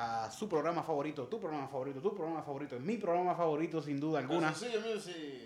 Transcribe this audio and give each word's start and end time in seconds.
a 0.00 0.30
su 0.30 0.48
programa 0.48 0.84
favorito, 0.84 1.24
tu 1.26 1.40
programa 1.40 1.66
favorito, 1.66 2.00
tu 2.00 2.14
programa 2.14 2.40
favorito, 2.42 2.78
mi 2.78 2.98
programa 2.98 3.34
favorito 3.34 3.82
sin 3.82 3.98
duda 3.98 4.20
alguna. 4.20 4.54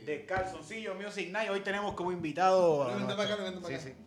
De 0.05 0.27
Calzoncillo 0.29 0.95
Music 0.95 1.31
Night. 1.33 1.49
Hoy 1.51 1.61
tenemos 1.61 1.95
como 1.95 2.13
invitado. 2.13 2.83
a 2.83 2.89
Vente 2.89 3.01
nuestro- 3.05 3.17
para 3.17 3.35
acá, 3.35 3.43
vente 3.45 3.61
para 3.63 3.69
Sí, 3.81 3.89
acá. 3.89 3.97
sí. 3.99 4.05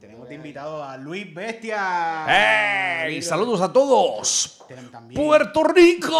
Tenemos 0.00 0.26
de 0.30 0.34
invitado 0.36 0.82
a 0.82 0.96
Luis 0.96 1.34
Bestia. 1.34 2.24
¡Hey! 3.06 3.20
Saludos 3.20 3.60
a 3.60 3.70
todos. 3.70 4.64
También. 4.90 5.20
¡Puerto 5.22 5.62
Rico! 5.64 6.16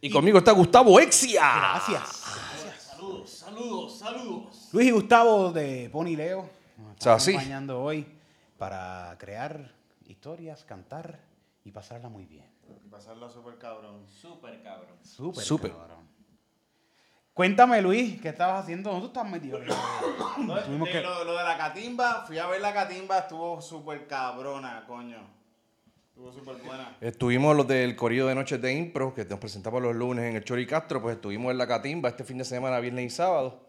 Y 0.00 0.10
conmigo 0.10 0.38
está 0.38 0.52
Gustavo 0.52 1.00
Exia. 1.00 1.42
Gracias. 1.56 2.08
Saludos, 2.78 3.30
saludos, 3.30 3.98
saludos. 3.98 4.68
Luis 4.72 4.86
y 4.86 4.90
Gustavo 4.92 5.50
de 5.50 5.90
Pony 5.90 6.14
Leo 6.16 6.48
nos 6.78 6.92
están 6.92 7.18
sea, 7.18 7.18
sí. 7.18 7.30
acompañando 7.32 7.82
hoy 7.82 8.06
para 8.58 9.14
crear 9.18 9.72
historias, 10.06 10.64
cantar 10.64 11.20
y 11.64 11.72
pasarla 11.72 12.08
muy 12.08 12.26
bien. 12.26 12.44
Pasarla 12.90 13.28
super 13.28 13.58
cabrón. 13.58 14.06
Súper 14.08 14.62
cabrón. 14.62 14.96
Súper. 15.02 15.44
Súper. 15.44 15.72
cabrón. 15.72 16.06
Cuéntame, 17.34 17.82
Luis, 17.82 18.18
¿qué 18.20 18.30
estabas 18.30 18.62
haciendo? 18.62 18.90
¿Dónde 18.90 19.08
tú 19.08 19.12
estás 19.18 19.30
metido? 19.30 19.58
No, 19.58 20.84
que- 20.84 21.02
lo, 21.02 21.24
lo 21.24 21.36
de 21.36 21.44
la 21.44 21.58
catimba, 21.58 22.24
fui 22.26 22.38
a 22.38 22.46
ver 22.46 22.60
la 22.62 22.72
catimba, 22.72 23.18
estuvo 23.18 23.60
súper 23.60 24.06
cabrona, 24.06 24.84
coño. 24.86 25.18
Estuvo 26.08 26.32
súper 26.32 26.56
buena. 26.64 26.96
Estuvimos 26.98 27.54
los 27.54 27.68
del 27.68 27.94
Corrido 27.94 28.26
de 28.28 28.34
Noches 28.34 28.60
de 28.62 28.72
Impro, 28.72 29.12
que 29.12 29.26
nos 29.26 29.38
presentamos 29.38 29.82
los 29.82 29.94
lunes 29.94 30.24
en 30.24 30.36
el 30.36 30.44
Chori 30.44 30.66
Castro, 30.66 31.02
pues 31.02 31.16
estuvimos 31.16 31.50
en 31.50 31.58
la 31.58 31.66
Catimba 31.66 32.08
este 32.08 32.24
fin 32.24 32.38
de 32.38 32.44
semana, 32.46 32.80
viernes 32.80 33.04
y 33.04 33.10
sábado, 33.10 33.65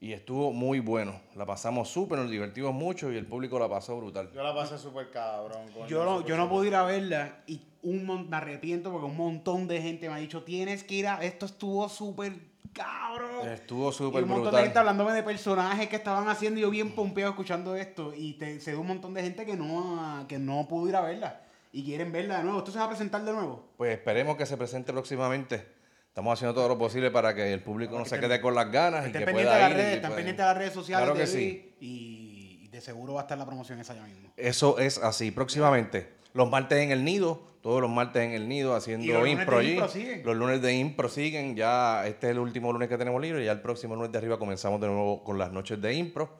y 0.00 0.12
estuvo 0.12 0.52
muy 0.52 0.80
bueno. 0.80 1.20
La 1.34 1.46
pasamos 1.46 1.88
súper, 1.88 2.18
nos 2.18 2.30
divertimos 2.30 2.72
mucho 2.74 3.10
y 3.12 3.16
el 3.16 3.26
público 3.26 3.58
la 3.58 3.68
pasó 3.68 3.96
brutal. 3.96 4.30
Yo 4.32 4.42
la 4.42 4.54
pasé 4.54 4.78
súper 4.78 5.10
cabrón, 5.10 5.66
coño. 5.72 5.86
Yo 5.86 6.04
no, 6.04 6.24
yo 6.26 6.36
no 6.36 6.48
pude 6.48 6.68
ir 6.68 6.74
a 6.74 6.84
verla 6.84 7.38
y 7.46 7.60
un 7.82 8.28
me 8.28 8.36
arrepiento 8.36 8.90
porque 8.90 9.06
un 9.06 9.16
montón 9.16 9.68
de 9.68 9.80
gente 9.80 10.08
me 10.08 10.14
ha 10.14 10.18
dicho, 10.18 10.42
tienes 10.42 10.84
que 10.84 10.96
ir 10.96 11.06
a... 11.06 11.22
Esto 11.22 11.46
estuvo 11.46 11.88
súper 11.88 12.34
cabrón. 12.72 13.48
Estuvo 13.48 13.88
Y 13.90 13.92
súper 13.92 14.22
un 14.24 14.28
montón 14.28 14.44
de 14.46 14.50
brutal. 14.50 14.64
gente 14.64 14.78
hablándome 14.78 15.12
de 15.12 15.22
personajes 15.22 15.88
que 15.88 15.96
estaban 15.96 16.28
haciendo 16.28 16.58
y 16.60 16.62
yo 16.62 16.70
bien 16.70 16.94
pompeado 16.94 17.30
escuchando 17.30 17.74
esto. 17.74 18.12
Y 18.14 18.34
te, 18.34 18.60
se 18.60 18.72
dio 18.72 18.80
un 18.80 18.88
montón 18.88 19.14
de 19.14 19.22
gente 19.22 19.46
que 19.46 19.56
no, 19.56 20.26
que 20.28 20.38
no 20.38 20.66
pudo 20.68 20.88
ir 20.88 20.96
a 20.96 21.00
verla. 21.00 21.40
Y 21.72 21.84
quieren 21.84 22.12
verla 22.12 22.38
de 22.38 22.44
nuevo. 22.44 22.58
¿Esto 22.58 22.70
se 22.72 22.78
va 22.78 22.84
a 22.84 22.88
presentar 22.88 23.24
de 23.24 23.32
nuevo? 23.32 23.64
Pues 23.76 23.92
esperemos 23.96 24.36
que 24.36 24.46
se 24.46 24.56
presente 24.56 24.92
próximamente. 24.92 25.75
Estamos 26.16 26.32
haciendo 26.32 26.54
todo 26.54 26.66
lo 26.66 26.78
posible 26.78 27.10
para 27.10 27.34
que 27.34 27.52
el 27.52 27.60
público 27.60 27.98
no 27.98 28.04
que 28.04 28.08
se 28.08 28.18
quede 28.18 28.40
con 28.40 28.54
las 28.54 28.72
ganas 28.72 29.06
y 29.06 29.12
que 29.12 29.18
de 29.18 29.26
pueda 29.32 29.58
las 29.58 29.70
ir. 29.70 29.76
redes, 29.76 30.00
pendientes 30.00 30.36
de 30.38 30.42
las 30.44 30.56
redes 30.56 30.72
sociales 30.72 31.04
Claro 31.04 31.20
que 31.20 31.26
sí. 31.26 31.74
y, 31.78 32.60
y 32.62 32.68
de 32.68 32.80
seguro 32.80 33.12
va 33.12 33.20
a 33.20 33.24
estar 33.24 33.36
la 33.36 33.44
promoción 33.44 33.78
esa 33.80 33.94
ya 33.94 34.02
mismo. 34.02 34.32
Eso 34.34 34.78
es 34.78 34.96
así, 34.96 35.30
próximamente. 35.30 36.14
Los 36.32 36.48
martes 36.48 36.78
en 36.78 36.90
el 36.90 37.04
nido, 37.04 37.42
todos 37.60 37.82
los 37.82 37.90
martes 37.90 38.22
en 38.22 38.30
el 38.32 38.48
nido 38.48 38.74
haciendo 38.74 39.06
los 39.12 39.18
lunes 39.24 39.40
impro 39.40 39.58
de 39.58 39.60
allí. 39.62 39.72
impro 39.72 39.88
siguen. 39.88 40.22
Los 40.24 40.36
lunes 40.36 40.62
de 40.62 40.72
impro 40.72 41.08
siguen. 41.10 41.54
Ya 41.54 42.06
este 42.06 42.28
es 42.28 42.30
el 42.30 42.38
último 42.38 42.72
lunes 42.72 42.88
que 42.88 42.96
tenemos 42.96 43.20
libre. 43.20 43.44
Ya 43.44 43.52
el 43.52 43.60
próximo 43.60 43.94
lunes 43.94 44.10
de 44.10 44.16
arriba 44.16 44.38
comenzamos 44.38 44.80
de 44.80 44.86
nuevo 44.86 45.22
con 45.22 45.36
las 45.36 45.52
noches 45.52 45.82
de 45.82 45.92
impro. 45.92 46.30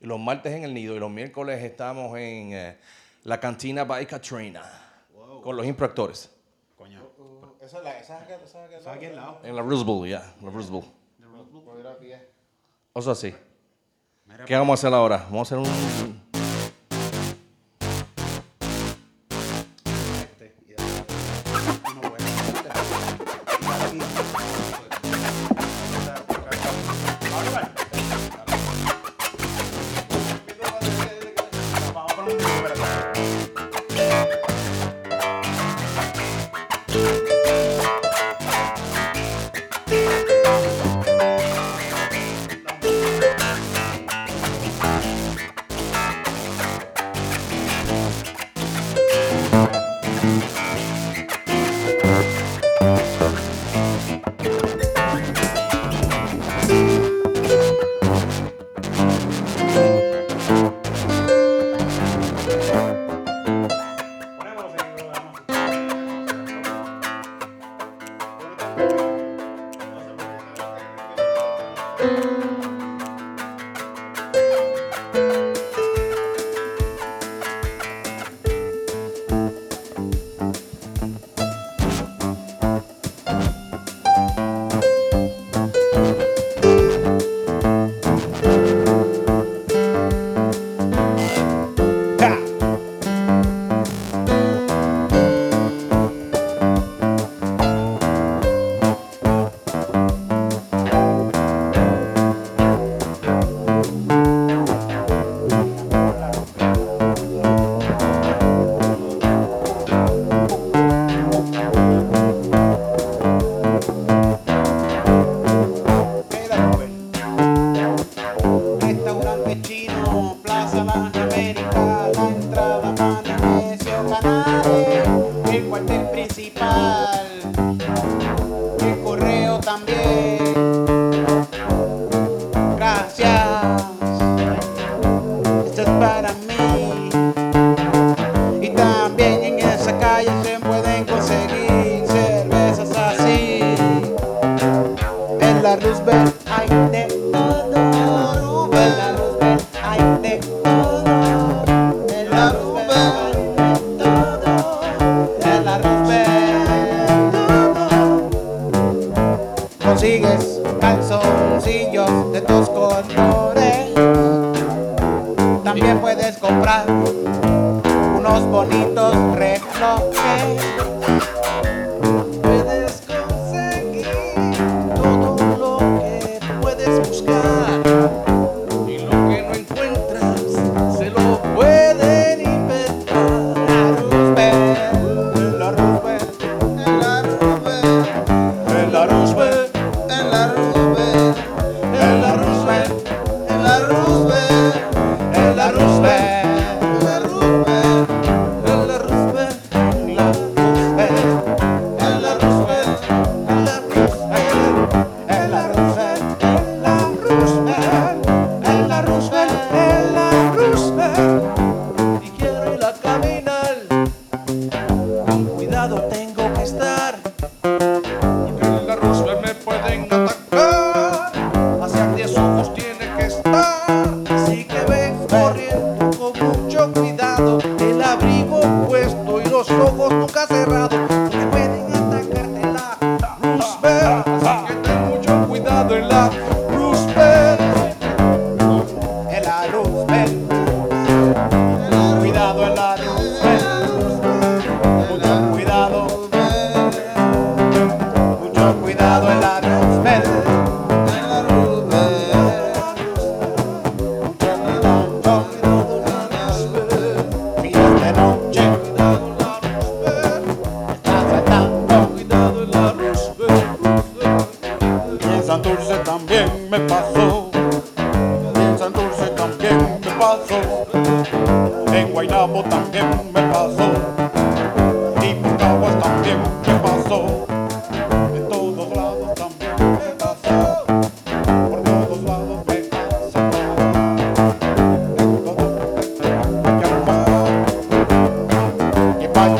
Y 0.00 0.06
los 0.06 0.18
martes 0.18 0.54
en 0.54 0.64
el 0.64 0.72
nido. 0.72 0.96
Y 0.96 0.98
los 0.98 1.10
miércoles 1.10 1.62
estamos 1.62 2.16
en 2.18 2.54
eh, 2.54 2.78
la 3.24 3.38
cantina 3.38 3.84
by 3.84 4.06
Katrina. 4.06 4.62
Con 5.42 5.54
los 5.54 5.66
impro 5.66 5.84
actores. 5.84 6.30
Coño. 6.30 6.32
Uh, 6.32 6.35
Esa 7.66 7.78
es 7.78 7.84
la, 7.84 7.98
esa 7.98 8.16
es 8.18 8.22
aquella- 8.22 8.44
esa 8.44 8.64
es 8.66 8.86
al 8.86 9.16
lado. 9.16 9.40
En 9.42 9.56
la 9.56 9.62
Roosevelt, 9.62 10.06
ya. 10.06 10.34
La 10.42 10.50
Roosevelt. 10.50 10.86
Puedo 11.64 11.80
ir 11.80 11.86
a 11.86 11.98
pie. 11.98 12.28
Eso 12.94 13.10
así. 13.10 13.34
Mira, 14.24 14.44
¿Qué 14.44 14.54
vamos 14.56 14.70
a 14.70 14.74
hacer 14.86 14.94
ahora? 14.94 15.18
Vamos 15.30 15.50
a 15.52 15.56
hacer 15.56 15.58
un. 15.58 16.25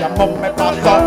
I'm 0.06 0.20
on 0.20 0.40
my 0.40 0.50
papa. 0.50 1.05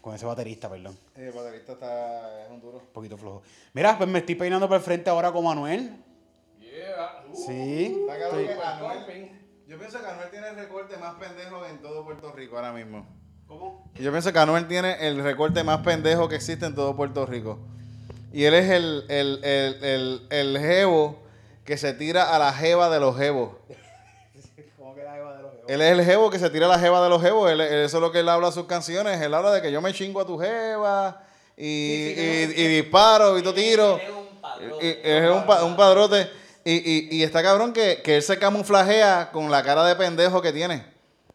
Con 0.00 0.14
ese 0.14 0.24
con 0.24 0.34
baterista, 0.34 0.68
perdón. 0.70 0.96
El 1.16 1.32
baterista 1.32 1.72
está, 1.72 2.44
es 2.44 2.50
un 2.50 2.60
duro. 2.60 2.78
Un 2.78 2.86
poquito 2.92 3.16
flojo. 3.18 3.42
Mira, 3.74 3.96
pues 3.98 4.08
me 4.08 4.20
estoy 4.20 4.34
peinando 4.34 4.68
para 4.68 4.78
el 4.78 4.84
frente 4.84 5.10
ahora 5.10 5.30
como 5.32 5.48
Manuel. 5.48 5.96
Sí. 7.34 7.98
Está 8.00 8.18
cabrón 8.18 8.40
estoy- 8.40 8.46
que 8.46 8.62
Anuel- 8.62 9.30
yo 9.66 9.78
pienso 9.78 10.00
que 10.00 10.06
Anuel 10.06 10.30
tiene 10.30 10.48
el 10.48 10.56
recorte 10.56 10.96
más 10.96 11.14
pendejo 11.14 11.64
en 11.66 11.78
todo 11.80 12.04
Puerto 12.04 12.32
Rico 12.32 12.56
ahora 12.56 12.72
mismo. 12.72 13.06
¿Cómo? 13.46 13.90
Yo 13.94 14.10
pienso 14.10 14.32
que 14.32 14.38
Anuel 14.38 14.66
tiene 14.68 15.06
el 15.06 15.22
recorte 15.22 15.62
más 15.64 15.80
pendejo 15.80 16.28
que 16.28 16.36
existe 16.36 16.66
en 16.66 16.74
todo 16.74 16.96
Puerto 16.96 17.26
Rico. 17.26 17.58
Y 18.32 18.44
él 18.44 18.54
es 18.54 18.70
el, 18.70 19.04
el, 19.08 19.44
el, 19.44 19.84
el, 19.84 20.26
el 20.30 20.58
jevo 20.58 21.18
que 21.64 21.76
se 21.76 21.92
tira 21.94 22.34
a 22.34 22.38
la 22.38 22.52
jeva 22.52 22.88
de 22.90 23.00
los 23.00 23.16
jevos. 23.16 23.50
¿Cómo 24.78 24.94
que 24.94 25.02
la 25.02 25.16
Eva 25.18 25.36
de 25.36 25.42
los 25.42 25.52
Él 25.72 25.80
es 25.82 25.92
el 25.92 26.04
jevo 26.04 26.30
que 26.30 26.38
se 26.38 26.50
tira 26.50 26.66
la 26.66 26.78
jeva 26.78 27.02
de 27.02 27.08
los 27.08 27.22
jevos. 27.22 27.50
Él- 27.50 27.60
eso 27.60 27.96
es 27.98 28.00
lo 28.00 28.10
que 28.10 28.20
él 28.20 28.28
habla 28.28 28.48
en 28.48 28.52
sus 28.52 28.66
canciones. 28.66 29.20
Él 29.20 29.32
habla 29.34 29.52
de 29.52 29.62
que 29.62 29.70
yo 29.70 29.80
me 29.80 29.92
chingo 29.92 30.20
a 30.20 30.26
tu 30.26 30.36
jeva 30.38 31.22
y, 31.56 31.64
y- 31.66 32.52
y 32.56 32.66
disparo 32.82 33.38
y 33.38 33.42
todo 33.42 33.54
tiro. 33.54 33.98
Es 35.02 35.30
un, 35.30 35.46
pa- 35.46 35.64
un 35.64 35.76
padrote. 35.76 36.28
Y, 36.64 36.72
y- 36.74 37.08
y 37.18 37.22
está 37.22 37.42
cabrón 37.42 37.72
que, 37.72 38.02
que 38.02 38.16
él 38.16 38.22
se 38.22 38.38
camuflajea 38.38 39.30
con 39.32 39.50
la 39.50 39.62
cara 39.62 39.84
de 39.84 39.94
pendejo 39.96 40.42
que 40.42 40.52
tiene. 40.52 40.84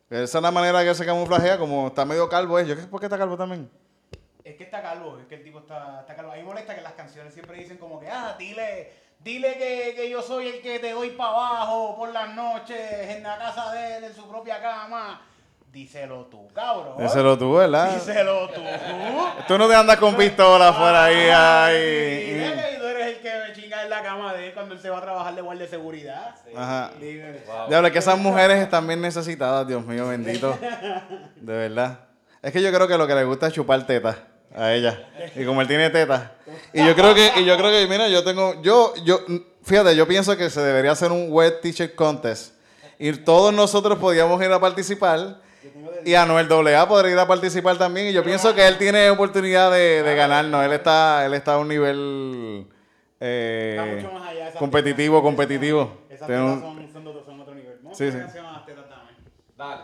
Esa 0.09 0.37
es 0.37 0.41
la 0.41 0.51
manera 0.51 0.83
que 0.83 0.89
él 0.89 0.95
se 0.95 1.05
camuflajea, 1.05 1.57
como 1.57 1.87
está 1.87 2.05
medio 2.05 2.27
calvo. 2.29 2.59
¿eh? 2.59 2.65
Yo, 2.67 2.75
¿Por 2.89 2.99
qué 2.99 3.05
está 3.07 3.17
calvo 3.17 3.35
también? 3.37 3.69
Es 4.43 4.55
que 4.57 4.63
está 4.65 4.81
calvo, 4.83 5.17
es 5.19 5.25
que 5.27 5.35
el 5.35 5.43
tipo 5.43 5.59
está, 5.59 6.01
está 6.01 6.15
calvo. 6.15 6.31
A 6.31 6.35
mí 6.35 6.43
molesta 6.43 6.75
que 6.75 6.81
las 6.81 6.93
canciones 6.93 7.33
siempre 7.33 7.57
dicen 7.57 7.77
como 7.77 7.99
que, 7.99 8.07
ah, 8.07 8.35
dile, 8.37 8.91
dile 9.25 9.57
que, 9.57 9.93
que 9.95 10.07
yo 10.07 10.21
soy 10.21 10.47
el 10.47 10.61
que 10.61 10.77
te 10.77 10.91
doy 10.91 11.09
para 11.09 11.31
abajo 11.31 11.95
por 11.97 12.13
las 12.13 12.33
noches 12.35 12.79
en 13.09 13.23
la 13.23 13.37
casa 13.39 13.71
de 13.73 13.97
él, 13.97 14.03
en 14.05 14.15
su 14.15 14.29
propia 14.29 14.61
cama. 14.61 15.19
Díselo 15.71 16.27
tú, 16.27 16.47
cabrón. 16.53 16.93
Díselo 16.99 17.37
tú, 17.37 17.55
¿verdad? 17.55 17.95
Díselo 17.95 18.47
tú. 18.49 18.61
Tú 19.47 19.57
no 19.57 19.67
te 19.67 19.75
andas 19.75 19.97
con 19.97 20.15
pistola 20.15 20.71
por 20.71 20.93
ahí. 20.95 21.15
Dile 21.15 21.33
ahí. 21.33 22.71
que 22.71 22.77
tú 22.79 22.85
eres 22.85 23.07
el 23.07 23.19
que 23.19 23.31
me 23.47 23.53
chinga 23.53 23.83
en 23.83 23.89
la 23.89 24.03
cama 24.03 24.33
de 24.33 24.47
él 24.47 24.53
cuando 24.53 24.75
él 24.75 24.79
se 24.79 24.89
va 24.91 24.99
a 24.99 25.01
trabajar 25.01 25.33
de 25.33 25.41
guardia 25.41 25.65
de 25.65 25.69
seguridad. 25.71 26.35
Ajá. 26.55 26.91
Dime. 26.99 27.41
Diablo, 27.67 27.91
que 27.91 27.97
esas 27.97 28.19
mujeres 28.19 28.59
están 28.59 28.85
bien 28.87 29.01
necesitadas, 29.01 29.67
Dios 29.67 29.83
mío, 29.83 30.07
bendito. 30.07 30.57
De 31.35 31.53
verdad. 31.53 31.99
Es 32.43 32.53
que 32.53 32.61
yo 32.61 32.71
creo 32.71 32.87
que 32.87 32.97
lo 32.97 33.07
que 33.07 33.15
le 33.15 33.23
gusta 33.23 33.47
es 33.47 33.53
chupar 33.53 33.85
tetas 33.87 34.17
a 34.55 34.73
ella. 34.73 35.07
Y 35.35 35.43
como 35.45 35.61
él 35.61 35.67
tiene 35.67 35.89
tetas. 35.89 36.31
Y 36.73 36.85
yo 36.85 36.95
creo 36.95 37.13
que, 37.13 37.31
y 37.37 37.45
yo 37.45 37.57
creo 37.57 37.71
que, 37.71 37.87
mira, 37.87 38.07
yo 38.07 38.23
tengo, 38.23 38.61
yo, 38.61 38.93
yo, 39.03 39.19
fíjate, 39.63 39.95
yo 39.95 40.07
pienso 40.07 40.35
que 40.37 40.49
se 40.49 40.61
debería 40.61 40.91
hacer 40.91 41.11
un 41.11 41.27
wet 41.29 41.61
t-shirt 41.61 41.95
contest. 41.95 42.53
Y 42.97 43.11
todos 43.11 43.53
nosotros 43.53 43.97
podíamos 43.99 44.41
ir 44.43 44.51
a 44.51 44.59
participar. 44.59 45.41
Y 46.05 46.13
Anuel 46.13 46.47
AA 46.51 46.87
podría 46.87 47.11
ir 47.13 47.19
a 47.19 47.27
participar 47.27 47.77
también. 47.77 48.07
Y 48.07 48.13
yo 48.13 48.23
pienso 48.23 48.53
que 48.55 48.65
él 48.67 48.77
tiene 48.77 49.09
oportunidad 49.09 49.71
de, 49.71 50.03
de 50.03 50.15
ganarnos. 50.15 50.63
Él 50.63 50.71
está, 50.73 51.25
él 51.25 51.33
está 51.33 51.55
a 51.55 51.57
un 51.57 51.67
nivel 51.67 52.67
eh, 53.19 53.75
Está 53.77 53.95
mucho 54.07 54.19
más 54.19 54.29
allá. 54.29 54.47
esas 54.49 54.59
competitivo, 54.59 55.17
tetas- 55.17 55.23
competitivo. 55.23 55.97
Esas 56.09 56.27
tetas 56.27 56.59
son, 56.61 57.07
otro, 57.07 57.25
son 57.25 57.41
otro 57.41 57.55
nivel. 57.55 57.79
Vamos 57.81 57.97
Sí, 57.97 58.03
a 58.03 58.07
ver 58.07 58.13
sí. 58.13 58.17
qué 58.19 58.23
canción 58.25 58.45
las 58.53 58.65
tetas, 58.65 58.85
dame. 58.89 59.11
Dale. 59.57 59.81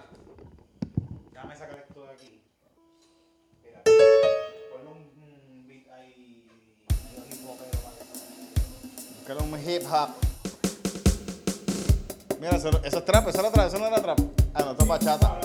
Suene. 9.33 9.41
Búscale 9.41 9.43
un 9.43 9.69
hip 9.69 9.83
hop. 9.91 10.09
Mira, 12.39 12.55
eso, 12.55 12.69
eso 12.83 12.97
es 12.97 13.05
trap, 13.05 13.27
eso 13.27 13.39
era 13.39 13.51
trap, 13.51 13.67
eso 13.67 13.79
no 13.79 13.87
era 13.87 14.01
trap. 14.01 14.19
Ah, 14.53 14.63
no, 14.63 14.71
esto 14.71 14.83
es 14.83 14.89
bachata. 14.89 15.39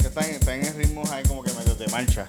Que 0.00 0.06
están, 0.06 0.24
están 0.24 0.62
en 0.62 0.76
ritmos 0.76 1.10
ahí 1.10 1.22
como 1.24 1.42
que 1.42 1.52
medio 1.52 1.74
de 1.74 1.88
marcha. 1.88 2.26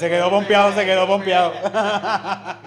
Se, 0.00 0.08
quedó 0.08 0.30
pompeado, 0.30 0.72
se 0.72 0.84
quedó 0.84 1.06
pompeado. 1.06 1.52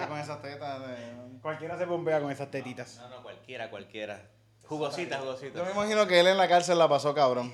Con 0.08 0.18
esas 0.18 0.40
tetas. 0.40 0.80
de- 0.86 1.14
Cualquiera 1.42 1.76
se 1.76 1.86
pompea 1.86 2.20
con 2.20 2.30
esas 2.30 2.50
tetitas. 2.50 2.96
No, 3.02 3.08
no, 3.16 3.22
cualquiera, 3.22 3.68
cualquiera. 3.68 4.22
Jugosita, 4.66 5.18
jugosita. 5.18 5.58
Yo 5.58 5.64
me 5.66 5.72
imagino 5.72 6.06
que 6.06 6.18
él 6.20 6.26
en 6.28 6.38
la 6.38 6.48
cárcel 6.48 6.78
la 6.78 6.88
pasó 6.88 7.14
cabrón. 7.14 7.52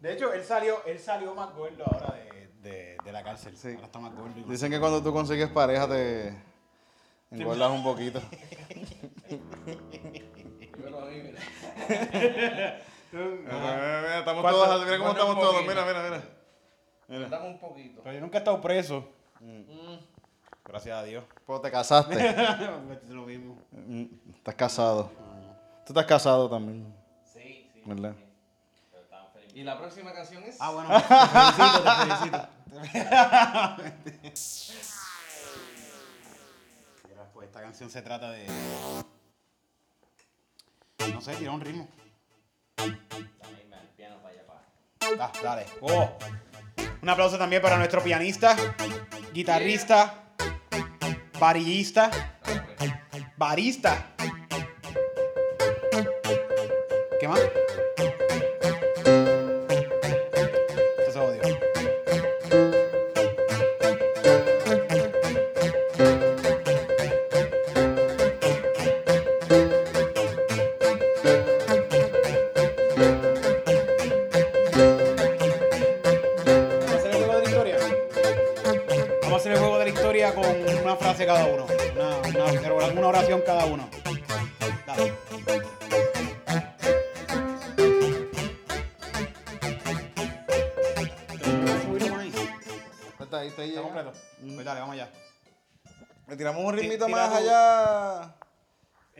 De 0.00 0.12
hecho, 0.12 0.32
él 0.32 0.44
salió, 0.44 0.84
él 0.86 1.00
salió 1.00 1.34
más 1.34 1.52
gordo 1.52 1.82
ahora 1.84 2.14
de, 2.14 2.46
de, 2.62 2.96
de 3.04 3.12
la 3.12 3.24
cárcel. 3.24 3.56
Sí. 3.56 3.70
Ahora 3.74 3.86
está 3.86 3.98
más 3.98 4.14
gordo. 4.14 4.36
más- 4.36 4.48
Dicen 4.48 4.70
que 4.70 4.78
cuando 4.78 5.02
tú 5.02 5.12
consigues 5.12 5.48
pareja 5.48 5.88
te 5.88 6.32
engordas 7.32 7.70
un 7.72 7.82
poquito. 7.82 8.22
Mira, 13.12 13.40
mira, 13.50 14.18
estamos 14.18 14.42
¿Cuánto- 14.42 14.64
todos, 14.64 14.84
mira 14.84 14.98
cómo 14.98 15.10
estamos 15.10 15.40
todos, 15.40 15.62
mira, 15.66 15.84
mira, 15.84 16.02
mira. 16.02 16.22
Dame 17.08 17.48
un 17.48 17.58
poquito. 17.58 18.02
Pero 18.02 18.14
yo 18.14 18.20
nunca 18.20 18.38
he 18.38 18.40
estado 18.40 18.60
preso. 18.60 19.08
Gracias 20.64 20.98
a 20.98 21.02
Dios. 21.04 21.24
Pues 21.46 21.62
te 21.62 21.70
casaste. 21.70 22.34
Lo 23.08 23.22
mismo. 23.22 23.58
Mm, 23.72 24.04
Estás 24.36 24.54
casado. 24.54 25.10
Tú 25.86 25.92
estás 25.92 26.04
casado 26.04 26.50
también. 26.50 26.94
Sí, 27.24 27.70
sí. 27.72 27.82
¿Verdad? 27.86 28.14
Y 29.54 29.64
la 29.64 29.78
próxima 29.78 30.12
canción 30.12 30.42
es. 30.44 30.56
Ah, 30.60 30.70
bueno, 30.70 30.88
te 30.98 31.02
felicito, 32.04 32.48
te 32.70 34.20
felicito. 34.20 34.88
Pues 37.32 37.46
esta 37.48 37.62
canción 37.62 37.90
se 37.90 38.02
trata 38.02 38.30
de. 38.30 38.46
No 41.12 41.20
sé, 41.20 41.34
tirar 41.36 41.54
un 41.54 41.60
ritmo. 41.60 41.88
Ah, 45.18 45.32
dale. 45.42 45.66
Oh. 45.80 46.10
Un 47.02 47.08
aplauso 47.08 47.38
también 47.38 47.62
para 47.62 47.76
nuestro 47.76 48.02
pianista, 48.02 48.56
guitarrista, 49.32 50.32
varillista, 51.38 52.10
barista. 53.36 54.14
¿Qué 57.20 57.28
más? 57.28 57.40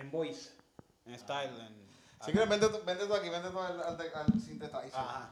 en 0.08 0.10
voice, 0.10 0.50
en 1.06 1.18
style. 1.18 1.50
Ah. 2.20 2.26
En, 2.26 2.48
vende, 2.48 2.66
vende 2.84 3.06
tú 3.06 3.14
aquí, 3.14 3.28
vende 3.28 3.50
tú 3.50 3.60
al, 3.60 3.80
al. 3.80 3.96
Ajá. 4.92 5.30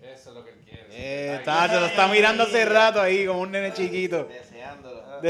Eso 0.00 0.30
es 0.30 0.34
lo 0.34 0.44
que 0.44 0.50
él 0.50 0.60
quiere. 0.64 0.86
Eh, 0.90 1.36
está, 1.36 1.68
se 1.68 1.80
lo 1.80 1.86
está 1.86 2.08
mirando 2.08 2.44
hace 2.44 2.64
rato 2.64 3.00
ahí, 3.00 3.26
como 3.26 3.40
un 3.40 3.50
nene 3.52 3.72
chiquito. 3.72 4.24
Deseándolo. 4.24 5.02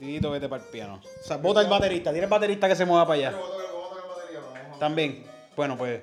y 0.00 0.06
Tito, 0.06 0.30
vete 0.30 0.48
para 0.48 0.62
el 0.62 0.68
piano. 0.70 1.00
O 1.02 1.24
sea, 1.24 1.36
bota 1.36 1.60
el 1.60 1.68
baterista. 1.68 2.10
Tiene 2.10 2.24
el 2.24 2.30
baterista 2.30 2.68
que 2.68 2.76
se 2.76 2.86
mueva 2.86 3.06
para 3.06 3.28
allá. 3.28 3.34
También. 4.78 5.26
Bueno, 5.56 5.76
pues 5.76 6.02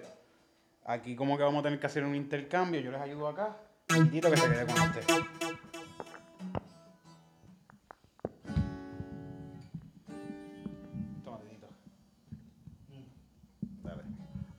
aquí 0.85 1.15
como 1.15 1.37
que 1.37 1.43
vamos 1.43 1.61
a 1.61 1.63
tener 1.63 1.79
que 1.79 1.87
hacer 1.87 2.03
un 2.03 2.15
intercambio. 2.15 2.81
Yo 2.81 2.91
les 2.91 3.01
ayudo 3.01 3.27
acá. 3.29 3.57
Tito 4.11 4.29
que 4.29 4.37
se 4.37 4.49
quede 4.49 4.65
con 4.65 4.81
usted. 4.81 5.03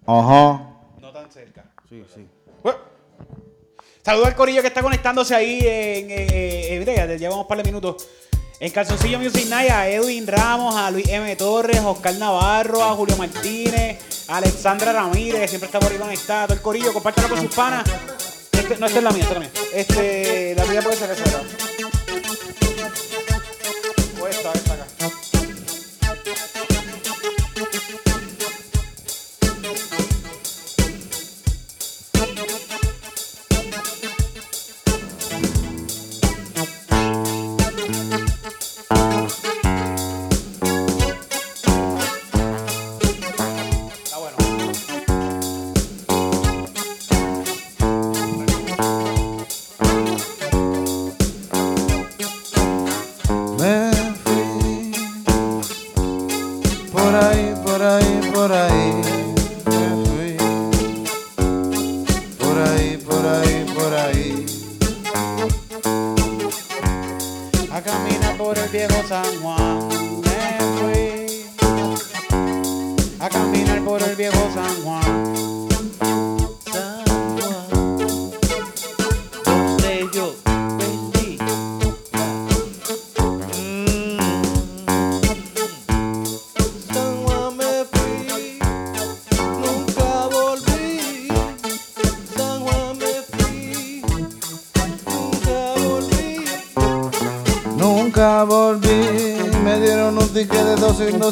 Ajá. 0.08 0.62
No 1.02 1.12
tan 1.12 1.30
cerca. 1.30 1.64
Sí, 1.86 2.02
sí. 2.14 2.26
Saludos 4.02 4.28
al 4.28 4.34
corillo 4.36 4.62
que 4.62 4.68
está 4.68 4.80
conectándose 4.80 5.34
ahí 5.34 5.60
en, 5.62 6.10
en, 6.10 7.18
llevamos 7.18 7.42
un 7.42 7.46
par 7.46 7.58
de 7.58 7.64
minutos. 7.64 8.08
En 8.58 8.72
Calzoncillo 8.72 9.18
Music 9.18 9.46
Night 9.50 9.70
a 9.70 9.86
Edwin 9.86 10.26
Ramos, 10.26 10.74
a 10.74 10.90
Luis 10.90 11.06
M. 11.08 11.36
Torres, 11.36 11.76
a 11.76 11.90
Oscar 11.90 12.14
Navarro, 12.14 12.82
a 12.82 12.94
Julio 12.94 13.18
Martínez, 13.18 13.98
a 14.28 14.38
Alexandra 14.38 14.94
Ramírez, 14.94 15.42
que 15.42 15.48
siempre 15.48 15.66
está 15.66 15.78
por 15.78 15.92
ahí 15.92 15.98
conectada, 15.98 16.46
todo 16.46 16.54
el 16.54 16.62
corillo, 16.62 16.92
compártelo 16.94 17.28
con 17.28 17.42
sus 17.42 17.54
panas. 17.54 17.84
Este, 18.52 18.78
no, 18.78 18.86
esta 18.86 18.98
es 18.98 19.04
la 19.04 19.10
mía, 19.10 19.22
esta 19.24 19.34
es 19.34 19.38
la 19.38 19.40
mía. 19.40 19.50
Este, 19.74 20.54
la 20.54 20.64
mía 20.64 20.80
puede 20.80 20.96
ser 20.96 21.10
esa, 21.10 21.24
¿verdad? 21.24 21.67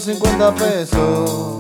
50 0.00 0.54
pesos. 0.54 1.55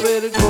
saber 0.00 0.43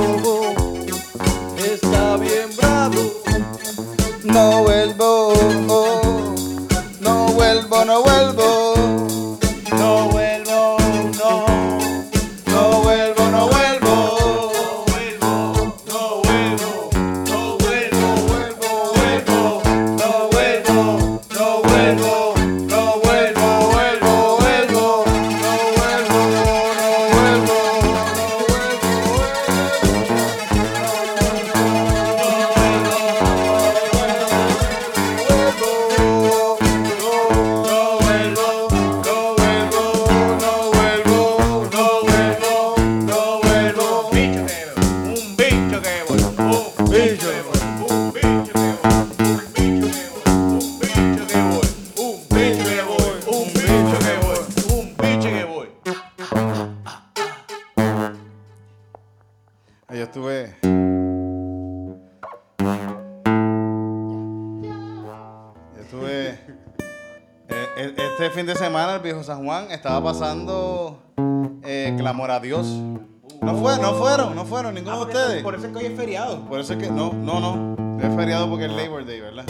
Por 76.47 76.59
eso 76.59 76.73
es 76.73 76.79
que 76.79 76.91
no, 76.91 77.11
no, 77.11 77.39
no. 77.39 77.99
Es 77.99 78.15
feriado 78.15 78.49
porque 78.49 78.65
es 78.65 78.71
ah. 78.71 78.75
Labor 78.75 79.05
Day, 79.05 79.19
¿verdad? 79.19 79.45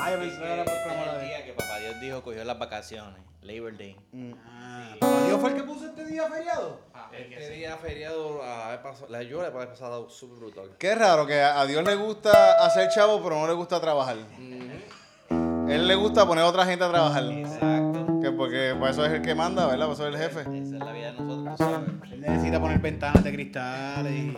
Ah, 0.00 0.10
yo 0.10 0.18
que 0.18 0.52
era 0.52 0.64
por 0.64 0.74
cámara 0.86 1.18
de 1.18 1.26
día 1.26 1.44
que 1.44 1.52
papá 1.52 1.78
Dios 1.80 2.00
dijo 2.00 2.22
cogió 2.22 2.44
las 2.44 2.58
vacaciones, 2.58 3.20
Labor 3.42 3.76
Day. 3.76 3.96
Mm. 4.12 4.32
¿Papá 5.00 5.22
Dios 5.26 5.40
fue 5.40 5.50
el 5.50 5.56
que 5.56 5.62
puso 5.62 5.86
este 5.86 6.04
día 6.06 6.24
feriado? 6.28 6.80
Ah, 6.94 7.10
este 7.12 7.50
día 7.50 7.76
feriado, 7.76 8.40
ah, 8.42 8.78
pasó, 8.82 9.06
la 9.08 9.22
lluvia 9.22 9.50
la 9.50 9.52
pasada 9.52 9.98
súper 10.08 10.38
brutal. 10.38 10.70
Qué 10.78 10.94
raro 10.94 11.26
que 11.26 11.40
a 11.40 11.64
Dios 11.66 11.84
le 11.84 11.94
gusta 11.94 12.64
hacer 12.64 12.88
chavo, 12.88 13.22
pero 13.22 13.38
no 13.38 13.46
le 13.46 13.54
gusta 13.54 13.80
trabajar. 13.80 14.16
Él 15.68 15.88
le 15.88 15.94
gusta 15.94 16.26
poner 16.26 16.44
a 16.44 16.48
otra 16.48 16.64
gente 16.64 16.84
a 16.84 16.90
trabajar. 16.90 17.24
Exacto. 17.24 18.20
Que 18.20 18.30
porque 18.30 18.74
por 18.78 18.88
eso 18.88 19.04
es 19.04 19.12
el 19.12 19.22
que 19.22 19.34
manda, 19.34 19.66
¿verdad? 19.66 19.86
Por 19.86 19.94
eso 19.94 20.08
es 20.08 20.14
el 20.14 20.20
jefe. 20.20 20.40
Esa 20.40 20.52
es 20.52 20.70
la 20.72 20.92
vida 20.92 21.12
de 21.12 21.20
nosotros. 21.20 21.82
Él 22.12 22.20
necesita 22.20 22.60
poner 22.60 22.78
ventanas 22.78 23.24
de 23.24 23.32
cristales 23.32 24.12
y. 24.12 24.36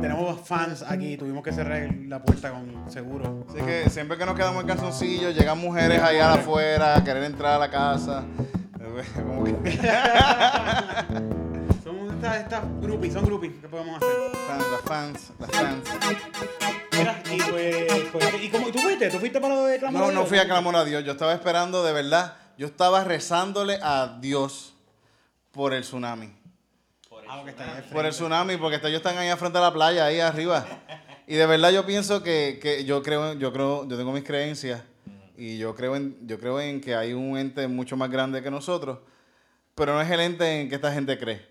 Tenemos 0.00 0.40
fans 0.46 0.82
aquí, 0.82 1.16
tuvimos 1.16 1.42
que 1.42 1.52
cerrar 1.52 1.88
la 2.06 2.22
puerta 2.22 2.50
con 2.50 2.90
seguro. 2.90 3.44
Así 3.48 3.58
que 3.58 3.90
siempre 3.90 4.16
que 4.16 4.24
nos 4.26 4.34
quedamos 4.36 4.62
en 4.62 4.68
calzoncillos, 4.68 5.34
llegan 5.34 5.58
mujeres 5.58 6.00
allá 6.02 6.34
afuera 6.34 6.96
a 6.96 7.04
querer 7.04 7.24
entrar 7.24 7.54
a 7.54 7.58
la 7.58 7.70
casa. 7.70 8.24
Como 9.14 9.44
que- 9.44 9.52
Son 11.84 12.10
estas, 12.14 12.36
estas 12.38 12.62
groupies, 12.80 13.12
son 13.12 13.24
groupies, 13.24 13.52
¿qué 13.60 13.68
podemos 13.68 13.96
hacer? 13.96 14.16
Fans, 14.48 14.64
las 14.72 14.80
fans, 14.82 15.32
las 15.38 15.50
fans. 15.50 15.88
Mira, 16.98 17.22
y 17.32 17.38
pues, 17.50 17.92
pues, 18.12 18.42
¿y 18.42 18.48
cómo 18.48 18.68
tú 18.72 18.78
fuiste? 18.80 19.08
¿Tú 19.10 19.18
fuiste 19.18 19.40
para 19.40 19.54
lo 19.54 19.64
de 19.66 19.78
clamor? 19.78 20.00
No, 20.00 20.06
a 20.06 20.12
no 20.12 20.18
Dios? 20.20 20.28
fui 20.28 20.38
a 20.38 20.46
clamor 20.46 20.74
a 20.76 20.84
Dios. 20.84 21.04
Yo 21.04 21.12
estaba 21.12 21.32
esperando, 21.32 21.84
de 21.84 21.92
verdad. 21.92 22.34
Yo 22.56 22.66
estaba 22.66 23.04
rezándole 23.04 23.78
a 23.82 24.18
Dios 24.20 24.74
por 25.52 25.72
el 25.74 25.82
tsunami. 25.82 26.32
Ah, 27.28 27.42
porque 27.42 27.54
Por 27.92 28.06
el 28.06 28.12
tsunami, 28.12 28.56
porque 28.56 28.76
ellos 28.76 28.98
están 28.98 29.18
ahí 29.18 29.30
frente 29.36 29.58
a 29.58 29.60
la 29.60 29.72
playa, 29.72 30.06
ahí 30.06 30.20
arriba. 30.20 30.66
Y 31.26 31.34
de 31.34 31.46
verdad 31.46 31.70
yo 31.70 31.84
pienso 31.84 32.22
que, 32.22 32.58
que 32.60 32.84
yo 32.84 33.02
creo, 33.02 33.34
yo 33.34 33.52
creo, 33.52 33.86
yo 33.86 33.96
tengo 33.98 34.12
mis 34.12 34.24
creencias 34.24 34.82
y 35.36 35.58
yo 35.58 35.74
creo 35.74 35.94
en, 35.94 36.16
yo 36.26 36.38
creo 36.40 36.58
en 36.60 36.80
que 36.80 36.94
hay 36.94 37.12
un 37.12 37.36
ente 37.36 37.68
mucho 37.68 37.96
más 37.96 38.10
grande 38.10 38.42
que 38.42 38.50
nosotros, 38.50 38.98
pero 39.74 39.92
no 39.92 40.00
es 40.00 40.10
el 40.10 40.20
ente 40.20 40.60
en 40.60 40.68
que 40.68 40.76
esta 40.76 40.92
gente 40.92 41.18
cree. 41.18 41.46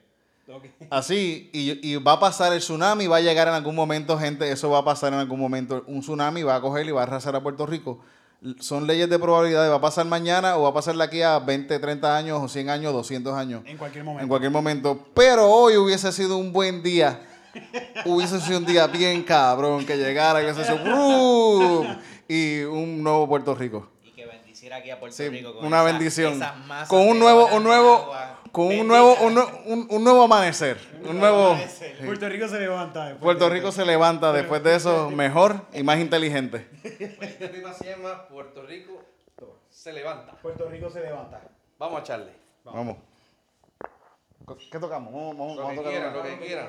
Así, 0.89 1.49
y, 1.53 1.87
y 1.87 1.95
va 1.97 2.13
a 2.13 2.19
pasar 2.19 2.53
el 2.53 2.59
tsunami, 2.59 3.05
va 3.05 3.17
a 3.17 3.21
llegar 3.21 3.47
en 3.47 3.53
algún 3.53 3.75
momento, 3.75 4.17
gente, 4.17 4.49
eso 4.51 4.69
va 4.69 4.79
a 4.79 4.85
pasar 4.85 5.13
en 5.13 5.19
algún 5.19 5.39
momento. 5.39 5.83
Un 5.87 5.99
tsunami 5.99 6.41
va 6.41 6.55
a 6.55 6.61
coger 6.61 6.87
y 6.87 6.91
va 6.91 7.01
a 7.01 7.03
arrasar 7.03 7.35
a 7.35 7.43
Puerto 7.43 7.65
Rico. 7.65 8.01
Son 8.59 8.85
leyes 8.85 9.09
de 9.09 9.17
probabilidad, 9.17 9.69
va 9.71 9.75
a 9.77 9.81
pasar 9.81 10.05
mañana 10.05 10.57
o 10.57 10.63
va 10.63 10.69
a 10.69 10.73
pasar 10.73 10.95
de 10.95 11.03
aquí 11.03 11.21
a 11.23 11.39
20, 11.39 11.79
30 11.79 12.15
años 12.15 12.39
o 12.41 12.47
100 12.47 12.69
años, 12.69 12.93
200 12.93 13.33
años. 13.35 13.63
En 13.65 13.77
cualquier 13.77 14.03
momento. 14.03 14.21
En 14.23 14.27
cualquier 14.29 14.51
momento. 14.51 15.07
Pero 15.15 15.49
hoy 15.49 15.75
hubiese 15.77 16.11
sido 16.11 16.37
un 16.37 16.53
buen 16.53 16.83
día. 16.83 17.19
hubiese 18.05 18.39
sido 18.39 18.59
un 18.59 18.65
día 18.65 18.85
bien 18.85 19.23
cabrón 19.23 19.83
que 19.85 19.97
llegara 19.97 20.41
y 20.41 20.45
hubiese 20.45 20.63
sido 20.65 20.77
¡brum! 20.83 21.87
y 22.27 22.61
un 22.61 23.01
nuevo 23.01 23.27
Puerto 23.27 23.55
Rico. 23.55 23.89
Y 24.03 24.11
que 24.11 24.25
bendiciera 24.27 24.77
aquí 24.77 24.91
a 24.91 24.99
Puerto 24.99 25.17
Sí, 25.17 25.27
Rico 25.29 25.55
con 25.55 25.65
una 25.65 25.77
esa- 25.77 25.85
bendición. 25.85 26.33
esas 26.33 26.57
masas 26.67 26.89
Con 26.89 27.07
un 27.07 27.17
nuevo, 27.17 27.47
un 27.47 27.63
nuevo, 27.63 27.95
agua. 28.03 28.39
Con 28.57 28.65
un 28.75 28.87
nuevo, 28.87 29.15
un, 29.21 29.37
un- 29.65 29.87
un 29.87 30.03
nuevo 30.03 30.23
amanecer. 30.23 30.79
Un 31.07 31.19
nuevo. 31.19 31.55
Puerto 32.03 32.27
Rico 32.27 32.47
se 32.47 32.57
levanta. 32.59 33.05
después 33.05 33.21
Puerto 33.21 33.43
de 33.45 33.49
Rico 33.51 33.67
esto. 33.69 33.81
se 33.81 33.85
levanta 33.87 34.33
después 34.33 34.63
de 34.63 34.75
eso 34.75 35.11
mejor 35.11 35.61
y 35.73 35.83
más 35.83 35.99
inteligente. 35.99 36.67
Este 36.83 37.49
tema 37.49 37.71
se 37.71 37.85
llama 37.85 38.27
Puerto 38.27 38.63
Rico 38.63 39.03
se 39.69 39.93
levanta. 39.93 40.31
Puerto 40.41 40.67
Rico 40.69 40.89
se 40.89 41.01
levanta. 41.01 41.39
Vamos 41.77 41.99
a 41.99 42.01
echarle. 42.01 42.31
Vamos. 42.63 42.97
¿Qué 44.71 44.79
tocamos? 44.79 45.13
Vamos, 45.13 45.37
vamos, 45.37 45.55
Lo 45.57 45.61
vamos 45.61 45.67
a 45.67 45.69
que 45.71 45.77
tocar 45.77 45.91
quieran, 45.91 46.13
lo 46.15 46.23
que 46.23 46.37
quieran. 46.39 46.67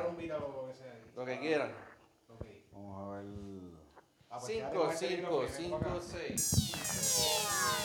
Lo 1.16 1.24
que 1.24 1.38
quieran. 1.38 1.72
Vamos 2.72 3.02
a 3.02 3.12
ver. 3.16 3.24
Ah, 4.30 4.38
pues 4.40 4.52
5, 4.52 4.58
quédate 4.58 4.76
con 4.76 4.90
este 4.92 5.08
5, 5.08 5.16
micrófono, 5.22 5.40
ven 5.40 5.50
5, 5.56 5.78
para 5.78 5.92
acá. 5.92 6.00
6. 6.02 7.78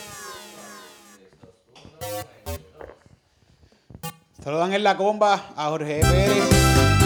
Saludan 4.44 4.74
en 4.74 4.84
la 4.84 4.98
comba 4.98 5.42
a 5.56 5.70
Jorge 5.70 6.02
Pérez 6.02 6.44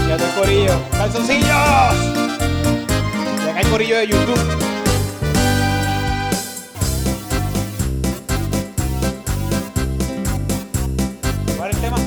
y 0.07 0.11
a 0.11 0.17
todo 0.17 0.27
el 0.27 0.33
corillo. 0.33 0.73
¡Calzoncillos! 0.89 1.47
Y 3.45 3.49
acá 3.49 3.61
el 3.61 3.69
corillo 3.69 3.97
de 3.97 4.07
YouTube. 4.07 4.39
¿Cuál 11.57 11.69
es 11.69 11.75
el 11.75 11.81
tema? 11.83 11.97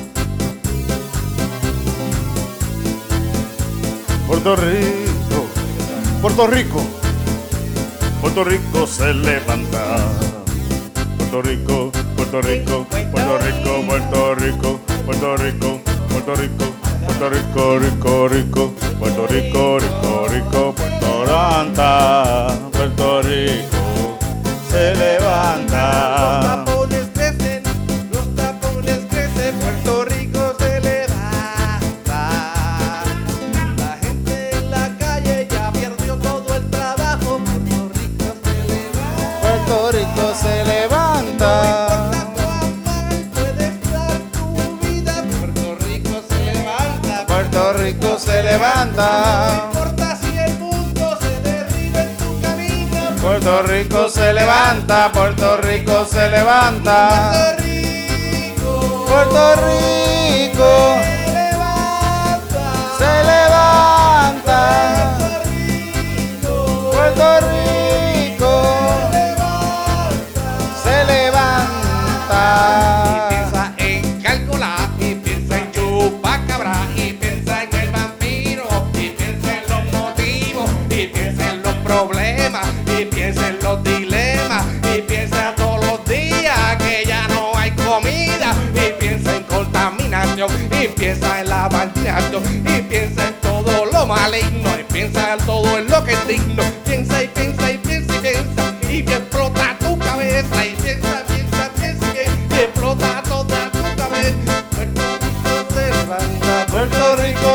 Puerto 4.27 4.55
Rico, 4.57 5.45
Puerto 6.21 6.47
Rico, 6.47 6.81
Puerto 8.19 8.43
Rico 8.43 8.85
se 8.85 9.13
levanta. 9.13 9.95
Puerto 11.17 11.41
Rico, 11.41 11.91
Puerto 12.17 12.41
Rico, 12.41 12.85
Puerto 12.89 13.37
Rico, 13.37 13.81
Puerto 13.87 14.35
Rico, 14.35 14.80
Puerto 15.03 15.35
Rico, 15.35 15.81
Puerto 16.07 16.35
Rico, 16.35 16.75
Puerto 17.05 17.29
Rico, 17.29 17.77
Rico, 17.77 18.27
Rico, 18.27 18.73
Puerto 18.97 19.25
Rico, 19.25 19.77
Rico, 19.77 20.27
Rico, 20.27 20.73
Puerto 20.73 20.91
levanta. 21.23 22.10
Levanta. 56.83 57.40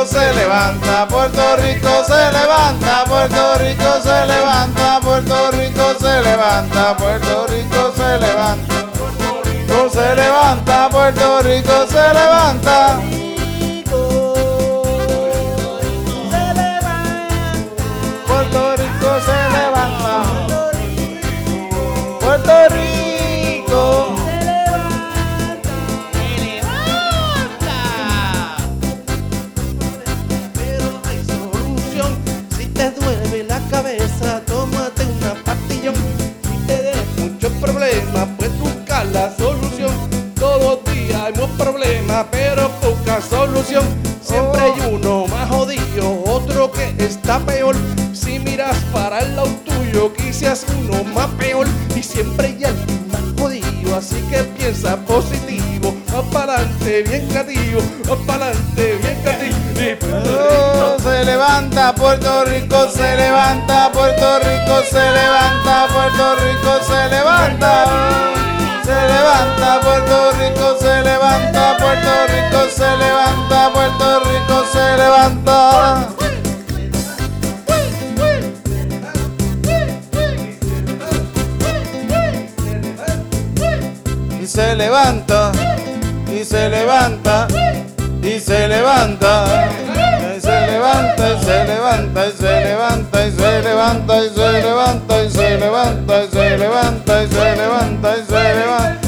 Se 0.07 0.33
levanta 0.35 1.07
Puerto 1.09 1.57
Rico 1.57 2.05
se 2.07 2.33
levanta, 2.33 3.05
Puerto 3.07 3.59
Rico 3.59 4.01
se 4.03 4.27
levanta, 4.27 5.01
Puerto 5.01 5.51
Rico 5.51 5.95
se 5.99 6.23
levanta, 6.23 6.97
Puerto 6.97 7.47
Rico 7.47 7.93
se 7.97 8.19
levanta, 8.19 8.89
Puerto 8.93 9.43
Rico 9.45 9.91
se 9.91 10.15
levanta, 10.15 10.89
Puerto 10.91 11.43
Rico 11.43 11.87
se 11.89 12.15
levanta. 12.15 13.01
Puerto 18.27 18.77
Rico 18.77 19.21
se 19.27 19.39
levanta. 19.57 20.23
Puerto 22.21 22.69
Rico. 22.69 22.86
Pero 42.25 42.71
busca 42.83 43.21
solución. 43.21 43.85
Siempre 44.23 44.61
hay 44.61 44.93
uno 44.93 45.27
más 45.27 45.49
jodido, 45.49 46.23
otro 46.27 46.73
que 46.73 46.95
está 46.99 47.39
peor. 47.41 47.77
Si 48.13 48.39
miras 48.39 48.77
para 48.93 49.21
el 49.21 49.37
lado 49.37 49.49
tuyo, 49.65 50.13
quizás 50.15 50.65
uno 50.79 51.05
más 51.05 51.29
peor 51.39 51.67
y 51.95 52.03
siempre 52.03 52.47
hay 52.49 52.65
alguien 52.65 53.09
más 53.13 53.21
jodido. 53.39 53.97
Así 53.97 54.17
que 54.31 54.43
piensa 54.59 54.97
positivo, 54.97 55.95
va 56.13 56.23
pa'lante, 56.31 57.03
bien 57.03 57.29
creativo, 57.29 57.81
va 58.11 58.17
pa'lante, 58.27 58.99
bien 59.03 59.19
creativo. 59.23 59.57
Y 59.79 59.97
Oh, 60.13 60.97
se 60.99 61.25
levanta 61.25 61.95
Puerto 61.95 62.45
Rico, 62.47 62.89
se 62.89 63.17
levanta 63.17 63.93
Puerto 63.93 64.39
Rico, 64.39 64.83
se 64.91 65.11
levanta 65.13 65.87
Puerto 65.93 66.35
Rico, 66.37 66.85
se 66.87 67.09
levanta. 67.15 68.27
Se 68.87 68.93
levanta 68.93 69.81
Puerto 69.81 70.31
Rico, 70.39 70.77
se 70.79 71.03
levanta 71.03 71.77
Puerto 71.77 72.27
Rico, 72.29 72.71
se 72.71 72.97
levanta 72.97 73.73
Puerto 73.73 74.21
Rico, 74.21 74.65
se 74.73 74.97
levanta. 74.97 76.09
Y 84.41 84.47
se 84.47 84.77
levanta, 84.77 85.53
y 86.33 86.45
se 86.45 86.69
levanta, 86.69 87.49
y 88.23 88.39
se 88.39 88.69
levanta, 88.69 89.69
se 90.47 90.67
levanta, 90.67 91.33
y 91.33 91.45
se 91.45 91.65
levanta, 91.65 92.27
y 92.29 92.33
se 92.33 92.61
levanta, 92.61 93.27
y 93.27 93.31
se 93.33 93.63
levanta, 93.63 94.25
y 94.25 94.31
se 94.31 94.63
levanta, 94.63 95.25
y 95.25 95.31
se 95.31 95.59
levanta, 95.59 96.23
y 96.23 96.29
se 96.29 96.57
levanta, 96.57 97.23
y 97.23 97.29
se 97.29 97.57
levanta, 97.57 98.17
y 98.17 98.25
se 98.25 98.55
levanta. 98.55 99.07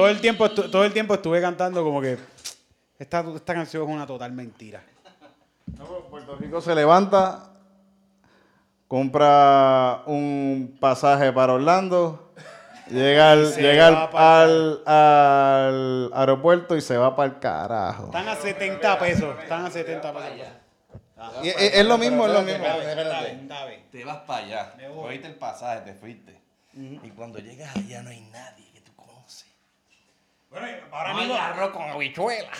Todo 0.00 0.08
el 0.08 0.20
tiempo, 0.20 0.50
todo 0.50 0.84
el 0.84 0.92
tiempo 0.94 1.12
estuve 1.14 1.40
cantando 1.42 1.84
como 1.84 2.00
que 2.00 2.16
esta, 2.98 3.20
esta 3.34 3.52
canción 3.54 3.82
es 3.82 3.94
una 3.94 4.06
total 4.06 4.32
mentira. 4.32 4.82
Puerto 6.10 6.36
Rico 6.36 6.60
se 6.62 6.74
levanta, 6.74 7.50
compra 8.88 10.02
un 10.06 10.76
pasaje 10.80 11.32
para 11.32 11.52
Orlando, 11.54 12.32
llega 12.90 13.32
al, 13.32 13.54
llega 13.56 13.88
al, 13.88 14.08
al- 14.16 14.82
al 14.86 16.10
aeropuerto 16.14 16.76
y 16.76 16.80
se 16.80 16.96
va 16.96 17.14
para 17.14 17.32
el 17.34 17.38
carajo. 17.38 18.06
Están 18.06 18.28
a 18.28 18.36
70 18.36 18.98
pesos. 18.98 19.38
Están 19.42 19.66
a 19.66 19.70
70 19.70 20.12
pesos. 20.12 20.46
Y 21.42 21.48
es, 21.48 21.56
es 21.74 21.84
lo 21.86 21.98
mismo, 21.98 22.26
es 22.26 22.32
lo 22.32 22.40
mismo. 22.42 22.64
Te 23.92 24.04
vas 24.04 24.16
para 24.26 24.44
allá, 24.46 24.72
cogiste 24.94 25.26
el 25.28 25.34
pasaje, 25.34 25.80
te 25.82 25.94
fuiste. 25.94 26.40
Y 26.72 27.10
cuando 27.10 27.38
llegas 27.38 27.76
allá 27.76 28.02
no 28.02 28.10
hay 28.10 28.20
nadie. 28.32 28.69
Bueno, 30.50 30.66
ahora 30.90 31.12
No 31.12 31.18
mismo. 31.20 31.34
arroz 31.36 31.70
con 31.70 31.82
habichuela. 31.82 32.50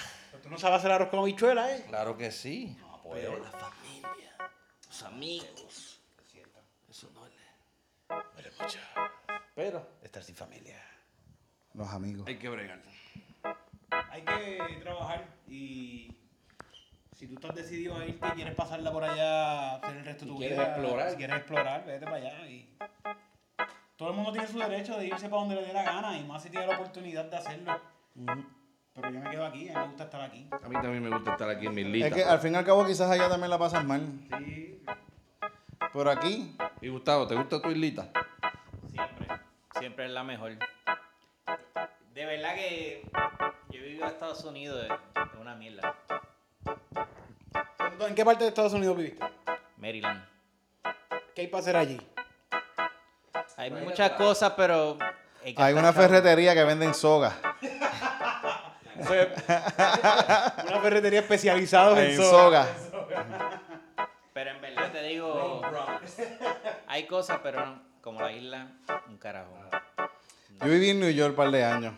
Tú 0.43 0.49
no 0.51 0.59
sabes 0.59 0.79
hacer 0.79 0.93
arroz 0.93 1.09
con 1.09 1.21
habichuela, 1.21 1.75
¿eh? 1.77 1.85
Claro 1.89 2.17
que 2.17 2.31
sí. 2.31 2.77
Pero 3.13 3.39
la 3.39 3.51
familia, 3.51 4.33
los 4.87 5.03
amigos. 5.03 6.01
Eso 6.89 7.09
duele. 7.09 7.35
Duele 8.09 8.51
mucho. 8.61 8.79
Pero 9.55 9.89
Estar 10.03 10.23
sin 10.23 10.35
familia. 10.37 10.81
Los 11.75 11.89
amigos. 11.89 12.27
hay 12.27 12.37
que 12.39 12.49
bregar. 12.49 12.81
Hay 14.11 14.23
que 14.23 14.79
trabajar 14.83 15.25
y 15.49 16.17
si 17.17 17.27
tú 17.29 17.35
estás 17.35 17.55
decidido 17.55 17.97
a 17.97 18.05
irte 18.07 18.27
y 18.27 18.31
quieres 18.31 18.55
pasarla 18.55 18.91
por 18.93 19.05
allá, 19.05 19.77
hacer 19.77 19.97
el 19.99 20.05
resto 20.05 20.25
de 20.25 20.31
tu 20.31 20.39
quieres 20.39 20.59
vida, 20.59 20.69
explorar. 20.69 21.11
si 21.11 21.17
quieres 21.17 21.37
explorar, 21.37 21.85
vete 21.85 22.05
para 22.07 22.17
allá 22.17 22.47
y 22.49 22.77
todo 24.01 24.09
el 24.13 24.17
mundo 24.17 24.33
tiene 24.33 24.49
su 24.49 24.59
derecho 24.59 24.97
de 24.97 25.09
irse 25.09 25.29
para 25.29 25.43
donde 25.43 25.57
le 25.57 25.63
dé 25.67 25.75
la 25.75 25.83
gana 25.83 26.17
y 26.17 26.25
más 26.25 26.43
si 26.43 26.49
tiene 26.49 26.67
la 26.67 26.75
oportunidad 26.75 27.27
de 27.27 27.37
hacerlo. 27.37 27.79
Pero 28.95 29.11
yo 29.11 29.21
me 29.21 29.29
quedo 29.31 29.45
aquí, 29.45 29.69
a 29.69 29.73
mí 29.75 29.79
me 29.79 29.87
gusta 29.89 30.05
estar 30.05 30.23
aquí. 30.23 30.49
A 30.51 30.69
mí 30.71 30.75
también 30.77 31.03
me 31.03 31.11
gusta 31.11 31.33
estar 31.33 31.51
aquí 31.51 31.67
en 31.67 31.75
mi 31.75 31.83
Es 31.83 31.87
lista. 31.89 32.17
que 32.17 32.25
al 32.25 32.39
fin 32.39 32.55
y 32.55 32.57
al 32.57 32.65
cabo 32.65 32.87
quizás 32.87 33.11
allá 33.11 33.29
también 33.29 33.51
la 33.51 33.59
pasas 33.59 33.85
mal. 33.85 34.01
Sí, 34.39 34.83
Por 35.93 36.09
aquí, 36.09 36.57
Y 36.81 36.89
Gustavo, 36.89 37.27
¿te 37.27 37.35
gusta 37.35 37.61
tu 37.61 37.69
islita? 37.71 38.09
Siempre. 38.91 39.27
Siempre 39.79 40.07
es 40.07 40.13
la 40.13 40.25
mejor. 40.25 40.53
De 42.15 42.25
verdad 42.25 42.55
que 42.55 43.03
yo 43.71 43.81
he 43.81 43.83
vivido 43.83 44.07
en 44.07 44.13
Estados 44.13 44.43
Unidos 44.45 44.83
es 44.83 44.93
es 45.35 45.39
una 45.39 45.55
mierda. 45.57 45.95
¿En 48.09 48.15
qué 48.15 48.25
parte 48.25 48.45
de 48.45 48.49
Estados 48.49 48.73
Unidos 48.73 48.97
viviste? 48.97 49.23
Maryland. 49.77 50.25
¿Qué 51.35 51.43
hay 51.43 51.49
para 51.49 51.61
hacer 51.61 51.77
allí? 51.77 52.01
Hay 53.61 53.71
muchas 53.71 54.13
cosas, 54.13 54.55
pero. 54.57 54.97
hay 55.45 55.55
que 55.55 55.63
hay 55.63 55.69
estar 55.69 55.85
una 55.85 55.93
ferretería 55.93 56.55
que 56.55 56.65
venden 56.65 56.95
soga. 56.95 57.37
Una 59.01 60.81
ferretería 60.83 61.21
especializada 61.21 62.03
en, 62.03 62.11
En 62.11 62.17
soga. 62.17 62.67
soga. 62.91 63.61
Pero 64.33 64.51
en 64.51 64.61
verdad 64.63 64.93
te 64.93 65.03
digo. 65.03 65.61
Hay 66.87 67.07
cosas, 67.07 67.41
pero 67.43 67.65
no, 67.67 67.83
como 68.01 68.21
la 68.21 68.33
isla, 68.33 68.69
un 69.09 69.19
carajo. 69.19 69.55
Yo 70.61 70.67
viví 70.67 70.91
en 70.91 71.01
New 71.01 71.11
York 71.11 71.31
un 71.31 71.37
par 71.37 71.51
de 71.51 71.65
años. 71.65 71.95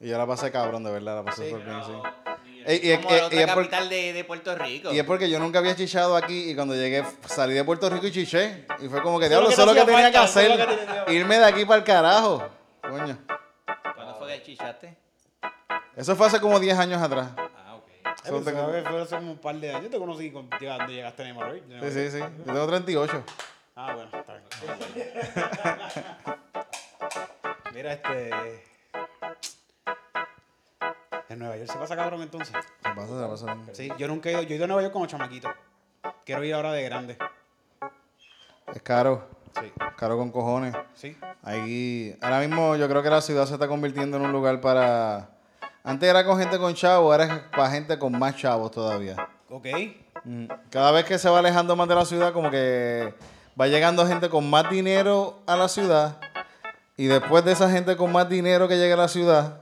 Y 0.00 0.08
yo 0.08 0.18
la 0.18 0.26
pasé 0.26 0.50
cabrón, 0.50 0.82
de 0.82 0.90
verdad, 0.90 1.16
la 1.16 1.24
pasé 1.24 1.50
súper 1.50 1.66
bien, 1.66 1.84
sí. 1.84 1.92
Ey, 2.70 2.80
y- 2.82 2.96
Como 2.98 3.10
y- 3.10 3.18
la 3.18 3.26
otra 3.26 3.42
y 3.42 3.46
por- 3.46 3.54
capital 3.56 3.88
de, 3.88 4.12
de 4.12 4.24
Puerto 4.24 4.54
Rico. 4.54 4.92
Y 4.92 4.98
es 4.98 5.04
porque 5.04 5.28
yo 5.28 5.38
nunca 5.40 5.58
había 5.58 5.74
chichado 5.74 6.16
aquí 6.16 6.50
y 6.50 6.54
cuando 6.54 6.74
llegué 6.74 7.02
salí 7.26 7.54
de 7.54 7.64
Puerto 7.64 7.90
Rico 7.90 8.06
y 8.06 8.12
chiché. 8.12 8.64
Y 8.80 8.88
fue 8.88 9.02
como 9.02 9.18
que, 9.18 9.28
diablo, 9.28 9.48
que 9.48 9.54
eso 9.54 9.62
es 9.62 9.66
lo 9.66 9.74
que 9.74 9.80
hacía 9.80 9.94
tenía 9.96 10.10
que 10.12 10.18
hacer. 10.18 11.04
que 11.06 11.14
Irme 11.14 11.38
de 11.38 11.44
aquí 11.46 11.64
para 11.64 11.78
el 11.78 11.84
carajo. 11.84 12.48
Coño. 12.80 13.18
¿Cuándo 13.94 14.14
fue 14.18 14.28
que 14.36 14.42
chichaste? 14.44 14.96
Eso 15.96 16.14
fue 16.16 16.26
hace 16.28 16.40
como 16.40 16.60
10 16.60 16.78
años 16.78 17.02
atrás. 17.02 17.28
Ah, 17.36 17.74
ok. 17.76 17.88
Eso 18.24 18.40
fue 18.40 19.00
hace 19.02 19.14
un 19.16 19.36
par 19.38 19.56
de 19.56 19.70
años. 19.70 19.82
Yo 19.84 19.90
te 19.90 19.98
conocí 19.98 20.30
cuando 20.30 20.56
llegaste 20.58 21.22
a 21.22 21.24
Neymar, 21.24 21.54
Sí, 21.82 21.90
sí, 21.90 22.10
sí. 22.12 22.18
Yo 22.18 22.44
tengo 22.52 22.66
38. 22.68 23.24
Ah, 23.76 23.94
bueno, 23.94 24.10
está 24.12 24.34
bien. 24.34 24.44
Mira, 27.74 27.92
este. 27.94 28.30
En 31.30 31.38
Nueva 31.38 31.56
York 31.56 31.70
se 31.70 31.78
pasa 31.78 31.94
cabrón 31.94 32.22
entonces. 32.22 32.52
Se 32.52 32.90
pasa, 32.92 33.20
se 33.20 33.28
pasa. 33.28 33.56
Sí, 33.72 33.88
yo 33.96 34.08
nunca 34.08 34.28
he 34.28 34.32
ido. 34.32 34.42
Yo 34.42 34.48
he 34.50 34.56
ido 34.56 34.64
a 34.64 34.66
Nueva 34.66 34.82
York 34.82 34.92
como 34.92 35.06
chamaquito. 35.06 35.48
Quiero 36.26 36.42
ir 36.42 36.52
ahora 36.52 36.72
de 36.72 36.82
grande. 36.82 37.16
Es 38.74 38.82
caro. 38.82 39.28
Sí. 39.60 39.72
Caro 39.96 40.18
con 40.18 40.32
cojones. 40.32 40.74
Sí. 40.94 41.16
Ahí, 41.44 42.18
ahora 42.20 42.40
mismo 42.40 42.74
yo 42.74 42.88
creo 42.88 43.00
que 43.04 43.10
la 43.10 43.20
ciudad 43.20 43.46
se 43.46 43.54
está 43.54 43.68
convirtiendo 43.68 44.16
en 44.16 44.24
un 44.24 44.32
lugar 44.32 44.60
para... 44.60 45.30
Antes 45.84 46.08
era 46.08 46.24
con 46.24 46.36
gente 46.36 46.58
con 46.58 46.74
chavos, 46.74 47.12
ahora 47.12 47.32
es 47.32 47.42
para 47.56 47.70
gente 47.70 47.96
con 47.96 48.18
más 48.18 48.34
chavos 48.34 48.72
todavía. 48.72 49.14
Ok. 49.48 49.66
Mm. 50.24 50.46
Cada 50.68 50.90
vez 50.90 51.04
que 51.04 51.16
se 51.16 51.30
va 51.30 51.38
alejando 51.38 51.76
más 51.76 51.86
de 51.86 51.94
la 51.94 52.04
ciudad, 52.06 52.32
como 52.32 52.50
que 52.50 53.14
va 53.58 53.68
llegando 53.68 54.04
gente 54.04 54.28
con 54.28 54.50
más 54.50 54.68
dinero 54.68 55.38
a 55.46 55.54
la 55.54 55.68
ciudad. 55.68 56.18
Y 56.96 57.06
después 57.06 57.44
de 57.44 57.52
esa 57.52 57.70
gente 57.70 57.96
con 57.96 58.10
más 58.10 58.28
dinero 58.28 58.66
que 58.66 58.76
llega 58.76 58.94
a 58.94 58.98
la 58.98 59.08
ciudad, 59.08 59.60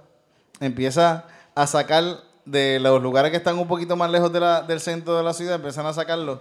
empieza 0.61 1.27
a 1.63 1.67
sacar 1.67 2.23
de 2.45 2.79
los 2.81 3.03
lugares 3.03 3.31
que 3.31 3.37
están 3.37 3.59
un 3.59 3.69
poquito 3.69 3.97
más 3.97 4.11
lejos 4.11 4.33
de 4.33 4.41
la- 4.41 4.63
del 4.63 4.81
centro 4.81 5.17
de 5.17 5.23
la 5.23 5.33
ciudad, 5.35 5.57
empiezan 5.57 5.87
a 5.87 5.93
sacarlos. 5.93 6.41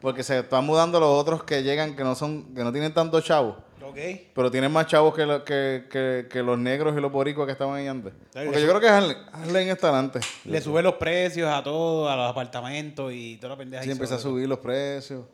Porque 0.00 0.22
se 0.22 0.40
están 0.40 0.64
mudando 0.64 0.98
los 1.00 1.08
otros 1.10 1.44
que 1.44 1.62
llegan, 1.62 1.94
que 1.96 2.02
no 2.04 2.14
son, 2.14 2.54
que 2.54 2.62
no 2.64 2.72
tienen 2.72 2.92
tantos 2.92 3.24
chavos. 3.24 3.56
Ok. 3.82 3.96
Pero 4.34 4.50
tienen 4.50 4.72
más 4.72 4.86
chavos 4.86 5.14
que, 5.14 5.24
lo- 5.26 5.44
que, 5.44 5.84
que- 5.90 6.26
que 6.30 6.42
los 6.42 6.58
negros 6.58 6.96
y 6.96 7.00
los 7.00 7.12
boricuas 7.12 7.46
que 7.46 7.52
estaban 7.52 7.74
ahí 7.76 7.86
antes. 7.86 8.12
Sí, 8.32 8.40
Porque 8.44 8.60
yo 8.60 8.68
creo 8.68 8.80
que 8.80 8.88
Harlem, 8.88 9.16
Harlem 9.32 9.68
está 9.68 9.96
antes. 9.98 10.24
Le 10.44 10.60
sube 10.60 10.82
los 10.82 10.94
precios 10.94 11.48
a 11.52 11.62
todo, 11.62 12.08
a 12.08 12.16
los 12.16 12.30
apartamentos 12.30 13.12
y 13.12 13.36
toda 13.36 13.50
la 13.50 13.56
pendeja. 13.58 13.82
Sí, 13.82 13.88
ahí 13.90 13.92
empieza 13.92 14.14
a 14.16 14.18
subir 14.18 14.48
los 14.48 14.58
precios. 14.58 15.24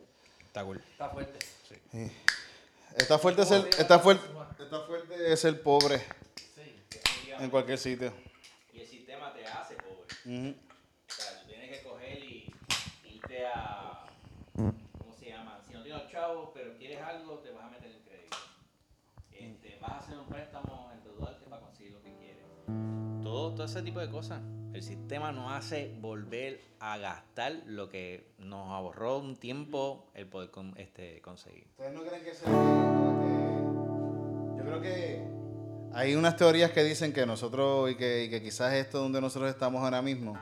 Está 0.45 0.63
cool. 0.63 0.81
Está 0.91 1.09
fuerte. 1.09 1.39
Está 2.97 3.17
fuerte 3.17 3.45
ser, 3.45 3.69
está 3.77 3.99
fuerte, 3.99 4.25
está 4.59 4.81
fuerte 4.81 5.33
es 5.33 5.45
el 5.45 5.57
pobre 5.59 6.01
en 7.39 7.49
cualquier 7.49 7.77
sitio. 7.77 8.13
Y 8.73 8.79
el 8.81 8.87
sistema 8.87 9.33
te 9.33 9.41
pobre. 10.23 10.39
Ujú. 10.39 10.49
O 10.49 11.11
sea, 11.13 11.39
tú 11.41 11.47
tienes 11.47 11.69
que 11.77 11.83
coger 11.87 12.23
y 12.23 12.53
irte 13.05 13.45
a. 13.47 14.05
¿Cómo 14.55 15.13
se 15.17 15.25
llama? 15.29 15.59
Si 15.67 15.73
no 15.73 15.83
tienes 15.83 16.07
chavos, 16.09 16.49
pero 16.53 16.77
quieres 16.77 17.01
algo, 17.01 17.39
te 17.39 17.51
vas 17.51 17.65
a 17.65 17.69
meter 17.69 17.91
el 17.91 18.01
crédito. 18.03 18.37
Este, 19.31 19.77
vas 19.81 19.91
a 19.91 19.97
hacer 19.99 20.17
un 20.17 20.27
préstamo, 20.27 20.91
endeudarte 20.93 21.45
para 21.47 21.61
conseguir 21.61 21.93
lo 21.93 22.01
que 22.01 22.13
quieres. 22.17 22.45
Todo, 23.23 23.53
todo 23.53 23.65
ese 23.65 23.81
tipo 23.81 23.99
de 23.99 24.09
cosas. 24.09 24.41
El 24.73 24.83
sistema 24.83 25.31
nos 25.33 25.51
hace 25.51 25.93
volver 25.99 26.61
a 26.79 26.97
gastar 26.97 27.53
lo 27.65 27.89
que 27.89 28.25
nos 28.37 28.69
ahorró 28.69 29.17
un 29.17 29.35
tiempo 29.35 30.09
el 30.13 30.27
poder 30.27 30.49
con- 30.49 30.73
este, 30.77 31.21
conseguir. 31.21 31.65
¿Ustedes 31.71 31.93
no 31.93 32.03
creen 32.03 32.23
que 32.23 32.33
sea 32.33 32.49
Yo 34.57 34.63
creo 34.63 34.81
que 34.81 35.27
hay 35.93 36.15
unas 36.15 36.35
teorías 36.37 36.71
que 36.71 36.83
dicen 36.83 37.11
que 37.13 37.25
nosotros 37.25 37.91
y 37.91 37.95
que, 37.95 38.23
y 38.25 38.29
que 38.29 38.41
quizás 38.41 38.73
esto 38.73 38.99
donde 38.99 39.19
nosotros 39.21 39.49
estamos 39.49 39.83
ahora 39.83 40.01
mismo 40.01 40.37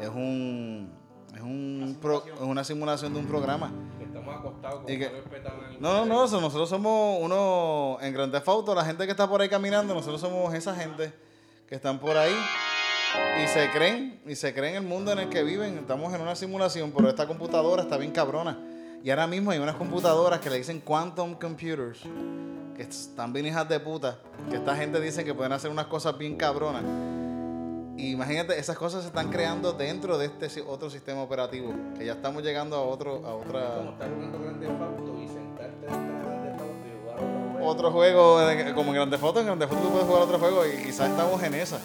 es 0.00 0.08
un 0.08 0.92
Es, 1.34 1.40
un 1.40 1.98
pro- 2.00 2.22
es 2.26 2.40
una 2.40 2.62
simulación 2.62 3.12
de 3.12 3.18
un 3.18 3.26
programa. 3.26 3.72
Que 3.98 4.04
estamos 4.04 4.36
acostados 4.36 4.82
Y 4.88 4.96
que- 4.98 5.06
el- 5.06 5.80
No, 5.80 6.04
no, 6.06 6.26
no, 6.28 6.40
nosotros 6.40 6.68
somos 6.68 7.18
uno 7.20 7.98
en 8.00 8.14
Grand 8.14 8.32
Theft 8.32 8.48
Auto, 8.48 8.72
la 8.72 8.84
gente 8.84 9.04
que 9.04 9.10
está 9.10 9.28
por 9.28 9.40
ahí 9.42 9.48
caminando, 9.48 9.94
nosotros 9.94 10.20
somos 10.20 10.54
esa 10.54 10.76
gente 10.76 11.12
que 11.68 11.74
están 11.74 11.98
por 11.98 12.16
ahí 12.16 12.32
y 13.42 13.48
se 13.48 13.68
creen, 13.72 14.20
y 14.26 14.36
se 14.36 14.54
creen 14.54 14.76
el 14.76 14.82
mundo 14.84 15.10
en 15.10 15.18
el 15.18 15.28
que 15.28 15.42
viven. 15.42 15.76
Estamos 15.78 16.14
en 16.14 16.20
una 16.20 16.36
simulación, 16.36 16.92
pero 16.96 17.08
esta 17.08 17.26
computadora 17.26 17.82
está 17.82 17.96
bien 17.96 18.12
cabrona. 18.12 18.56
Y 19.02 19.10
ahora 19.10 19.26
mismo 19.26 19.50
hay 19.50 19.58
unas 19.58 19.74
computadoras 19.74 20.38
que 20.38 20.50
le 20.50 20.58
dicen 20.58 20.80
quantum 20.80 21.34
computers, 21.34 21.98
que 22.76 22.82
están 22.82 23.32
bien 23.32 23.46
hijas 23.46 23.68
de 23.68 23.80
puta, 23.80 24.18
que 24.50 24.56
esta 24.56 24.74
gente 24.76 25.00
dice 25.00 25.24
que 25.24 25.34
pueden 25.34 25.52
hacer 25.52 25.70
unas 25.70 25.86
cosas 25.86 26.16
bien 26.18 26.36
cabronas. 26.36 26.82
Y 27.96 28.10
imagínate, 28.10 28.58
esas 28.58 28.76
cosas 28.76 29.02
se 29.02 29.08
están 29.08 29.30
creando 29.30 29.72
dentro 29.72 30.18
de 30.18 30.26
este 30.26 30.62
otro 30.62 30.90
sistema 30.90 31.22
operativo, 31.22 31.72
que 31.96 32.04
ya 32.04 32.14
estamos 32.14 32.42
llegando 32.42 32.76
a 32.76 32.80
otro, 32.82 33.24
a 33.24 33.34
otra 33.34 33.76
Como 33.76 33.90
estar 33.92 34.10
jugando 34.12 34.38
Grande 34.40 34.66
Auto 34.66 35.20
y 35.22 35.28
sentarte 35.28 35.86
dentro 35.86 36.00
de 36.00 36.22
Grande 36.22 36.50
Auto 36.50 36.64
y 36.84 37.00
jugar 37.00 37.16
otro 37.18 37.52
juego. 37.52 37.68
otro 37.70 37.90
juego 37.92 38.74
como 38.74 38.90
en 38.90 38.94
Grande 38.96 39.18
Foto, 39.18 39.40
en 39.40 39.46
Grande 39.46 39.66
Foto 39.68 39.80
tú 39.80 39.90
puedes 39.90 40.06
jugar 40.06 40.22
otro 40.22 40.38
juego 40.40 40.66
y 40.66 40.84
quizás 40.84 41.08
estamos 41.10 41.40
en 41.42 41.54
esa. 41.54 41.78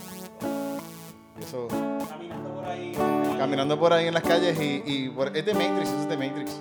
Eso, 1.39 1.67
Caminando 2.09 2.55
por 2.55 2.65
ahí. 2.65 2.93
caminando 3.37 3.79
por 3.79 3.93
ahí 3.93 4.07
en 4.07 4.13
las 4.15 4.23
calles 4.23 4.59
y, 4.59 4.81
y 4.85 5.09
por, 5.09 5.35
es 5.37 5.45
de 5.45 5.53
Matrix, 5.53 5.89
es 5.89 6.09
de 6.09 6.17
Matrix. 6.17 6.51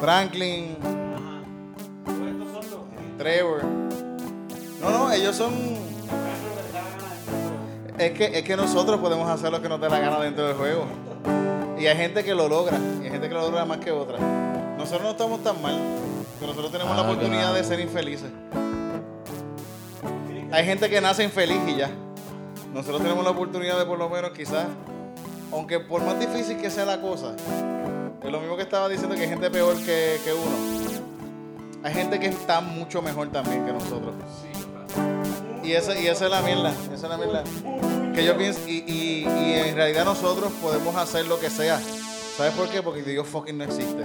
Franklin. 0.00 0.76
Trevor. 3.18 3.64
No, 4.80 4.90
no, 4.90 5.10
ellos 5.12 5.34
son... 5.36 5.52
Es 7.98 8.12
que, 8.12 8.26
es 8.38 8.44
que 8.44 8.56
nosotros 8.56 9.00
podemos 9.00 9.28
hacer 9.28 9.50
lo 9.50 9.60
que 9.60 9.68
nos 9.68 9.80
dé 9.80 9.88
la 9.88 9.98
gana 9.98 10.20
dentro 10.20 10.46
del 10.46 10.56
juego. 10.56 10.84
Y 11.80 11.86
hay 11.86 11.96
gente 11.96 12.22
que 12.22 12.32
lo 12.34 12.48
logra, 12.48 12.78
y 13.00 13.04
hay 13.06 13.10
gente 13.10 13.28
que 13.28 13.34
lo 13.34 13.40
logra 13.42 13.64
más 13.64 13.78
que 13.78 13.90
otra. 13.90 14.18
Nosotros 14.76 15.02
no 15.02 15.10
estamos 15.10 15.42
tan 15.42 15.60
mal, 15.60 15.76
pero 16.38 16.52
nosotros 16.52 16.70
tenemos 16.70 16.94
la 16.96 17.02
Ah, 17.02 17.06
oportunidad 17.06 17.40
claro. 17.40 17.54
de 17.54 17.64
ser 17.64 17.80
infelices. 17.80 18.30
Hay 20.52 20.64
gente 20.64 20.88
que 20.88 21.00
nace 21.00 21.24
infeliz 21.24 21.58
y 21.66 21.76
ya. 21.76 21.90
Nosotros 22.72 23.02
tenemos 23.02 23.24
la 23.24 23.30
oportunidad 23.30 23.78
de 23.78 23.84
por 23.84 23.98
lo 23.98 24.08
menos 24.08 24.30
quizás, 24.30 24.66
aunque 25.52 25.80
por 25.80 26.02
más 26.04 26.18
difícil 26.20 26.56
que 26.58 26.70
sea 26.70 26.84
la 26.84 27.00
cosa, 27.00 27.34
es 28.22 28.32
lo 28.32 28.40
mismo 28.40 28.56
que 28.56 28.62
estaba 28.62 28.88
diciendo 28.88 29.14
que 29.14 29.22
hay 29.22 29.28
gente 29.28 29.50
peor 29.50 29.76
que, 29.76 30.18
que 30.24 30.32
uno. 30.32 30.56
Hay 31.82 31.94
gente 31.94 32.18
que 32.18 32.26
está 32.26 32.60
mucho 32.60 33.00
mejor 33.02 33.30
también 33.30 33.64
que 33.64 33.72
nosotros. 33.72 34.14
Y 35.62 35.72
esa, 35.72 35.98
y 35.98 36.06
esa 36.06 36.24
es 36.24 36.30
la 36.30 36.42
mierda, 36.42 36.72
esa 36.92 36.94
es 36.94 37.02
la 37.02 37.16
mierda. 37.16 37.44
Que 38.14 38.24
yo 38.24 38.36
pienso, 38.36 38.60
y, 38.66 38.84
y, 38.86 39.24
y 39.24 39.52
en 39.54 39.76
realidad 39.76 40.04
nosotros 40.04 40.50
podemos 40.60 40.96
hacer 40.96 41.26
lo 41.26 41.38
que 41.38 41.50
sea. 41.50 41.80
¿Sabes 42.36 42.54
por 42.54 42.68
qué? 42.68 42.82
Porque 42.82 43.02
Dios 43.02 43.26
fucking 43.28 43.58
no 43.58 43.64
existe. 43.64 44.04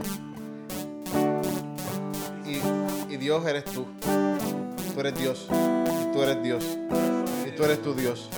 Y, 2.45 3.13
y 3.13 3.17
Dios 3.17 3.45
eres 3.47 3.65
tú. 3.65 3.85
Tú 4.93 4.99
eres 4.99 5.15
Dios. 5.15 5.47
Y 5.49 6.13
tú 6.13 6.21
eres 6.21 6.43
Dios. 6.43 6.63
Y 7.47 7.51
tú 7.51 7.63
eres 7.63 7.81
tu 7.81 7.93
Dios. 7.93 8.29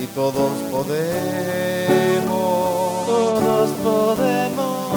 Y 0.00 0.06
todos 0.06 0.50
podemos. 0.70 2.67
Todos 3.08 3.70
podemos, 3.82 4.92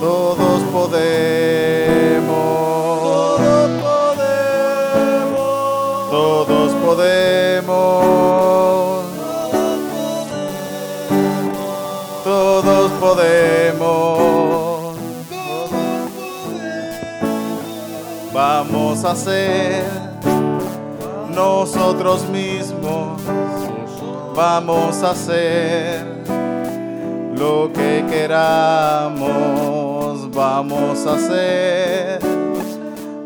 Todos 0.00 0.62
podemos. 0.72 2.26
todos 3.38 3.70
podemos, 3.80 4.66
Todos 6.10 6.72
podemos. 6.84 7.86
Todos 12.24 12.90
podemos. 13.00 14.96
Vamos 18.32 19.04
a 19.04 19.14
ser 19.14 19.84
nosotros 21.32 22.28
mismos. 22.28 23.22
Vamos 24.34 25.02
a 25.04 25.12
hacer 25.12 26.15
lo 27.38 27.70
que 27.72 28.04
queramos. 28.08 29.26
Vamos 30.32 31.06
a 31.06 31.14
hacer 31.14 32.20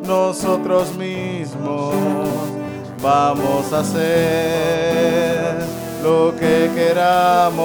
nosotros 0.07 0.95
mismos. 0.97 1.95
Vamos 3.03 3.73
a 3.73 3.81
hacer 3.81 5.57
lo 6.03 6.35
que 6.39 6.71
queramos. 6.75 7.61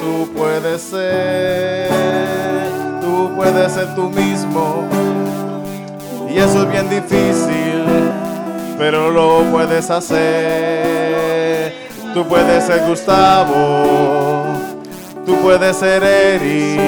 Tú 0.00 0.32
puedes 0.36 0.80
ser, 0.82 1.90
tú 3.00 3.30
puedes 3.36 3.72
ser 3.72 3.94
tú 3.94 4.08
mismo. 4.10 4.88
Y 6.30 6.38
eso 6.38 6.62
es 6.62 6.70
bien 6.70 6.88
difícil, 6.88 7.84
pero 8.78 9.10
lo 9.10 9.42
puedes 9.50 9.90
hacer. 9.90 10.62
Tú 12.14 12.24
puedes 12.26 12.64
ser 12.64 12.86
Gustavo, 12.86 14.41
tú 15.24 15.36
puedes 15.42 15.76
ser 15.76 16.02
Eric, 16.02 16.80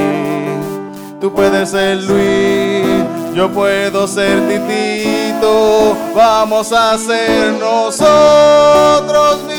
tú 1.20 1.32
puedes 1.32 1.70
ser 1.70 2.02
Luis, 2.02 3.04
yo 3.34 3.50
puedo 3.50 4.06
ser 4.06 4.40
Titito. 4.48 5.96
Vamos 6.14 6.72
a 6.72 6.96
ser 6.98 7.52
nosotros 7.54 9.42
mismos. 9.42 9.53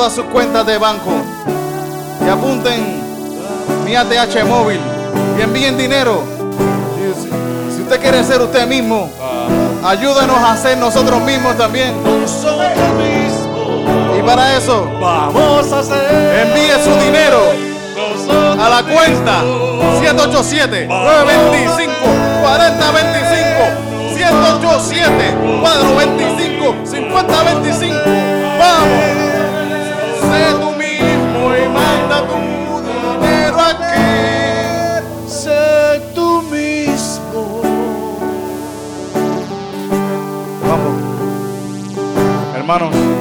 Todas 0.00 0.14
sus 0.14 0.24
cuentas 0.32 0.64
de 0.64 0.78
banco. 0.78 1.10
Y 2.24 2.28
apunten 2.30 3.02
mi 3.84 3.94
ATH 3.94 4.46
móvil 4.46 4.80
y 5.38 5.42
envíen 5.42 5.76
dinero. 5.76 6.22
Si, 7.74 7.82
usted 7.82 8.00
quiere 8.00 8.24
ser 8.24 8.40
usted 8.40 8.66
mismo, 8.66 9.10
ayúdenos 9.84 10.38
a 10.38 10.56
ser 10.56 10.78
nosotros 10.78 11.20
mismos 11.20 11.54
también. 11.58 11.92
Y 14.18 14.22
para 14.22 14.56
eso, 14.56 14.90
Vamos 14.98 15.70
a 15.70 15.82
ser 15.82 16.46
envíe 16.46 16.82
su 16.82 16.98
dinero 17.04 17.52
a 18.58 18.70
la 18.70 18.82
cuenta 18.82 19.42
787 20.00 20.86
925 20.86 21.92
4025 22.40 24.16
787 24.16 25.34
425 25.60 26.86
5025 26.86 27.96
Vamos 28.58 29.29
Vamos 42.70 42.94
Hermanos 42.94 43.20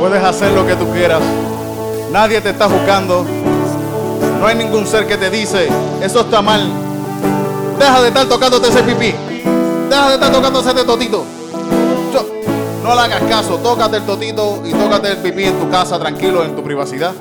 Puedes 0.00 0.24
hacer 0.24 0.50
lo 0.52 0.66
que 0.66 0.74
tú 0.74 0.90
quieras. 0.90 1.22
Nadie 2.10 2.40
te 2.40 2.50
está 2.50 2.68
juzgando. 2.68 3.24
No 4.40 4.46
hay 4.46 4.56
ningún 4.56 4.84
ser 4.88 5.06
que 5.06 5.16
te 5.16 5.30
dice 5.30 5.68
Eso 6.02 6.22
está 6.22 6.42
mal. 6.42 6.68
Deja 7.78 8.02
de 8.02 8.08
estar 8.08 8.26
tocándote 8.26 8.68
ese 8.68 8.82
pipí. 8.82 9.14
Deja 9.88 10.08
de 10.08 10.14
estar 10.14 10.32
tocándote 10.32 10.70
ese 10.70 10.84
totito. 10.84 11.24
No 12.82 12.96
le 12.96 13.00
hagas 13.00 13.22
caso, 13.28 13.58
tócate 13.58 13.98
el 13.98 14.02
totito 14.02 14.60
y 14.66 14.72
tócate 14.72 15.12
el 15.12 15.18
pipí 15.18 15.44
en 15.44 15.60
tu 15.60 15.70
casa, 15.70 16.00
tranquilo, 16.00 16.42
en 16.42 16.56
tu 16.56 16.64
privacidad 16.64 17.12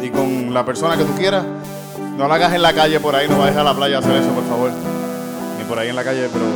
y 0.00 0.08
con 0.08 0.54
la 0.54 0.64
persona 0.64 0.96
que 0.96 1.04
tú 1.04 1.12
quieras. 1.18 1.44
No 2.16 2.26
lo 2.26 2.32
hagas 2.32 2.54
en 2.54 2.62
la 2.62 2.72
calle 2.72 2.98
por 3.00 3.14
ahí, 3.14 3.28
no 3.28 3.38
vayas 3.38 3.58
a 3.58 3.64
la 3.64 3.74
playa 3.74 3.96
a 3.96 3.98
hacer 3.98 4.16
eso, 4.16 4.30
por 4.30 4.44
favor. 4.44 4.70
Ni 5.58 5.64
por 5.64 5.78
ahí 5.78 5.90
en 5.90 5.96
la 5.96 6.04
calle, 6.04 6.30
pero 6.32 6.46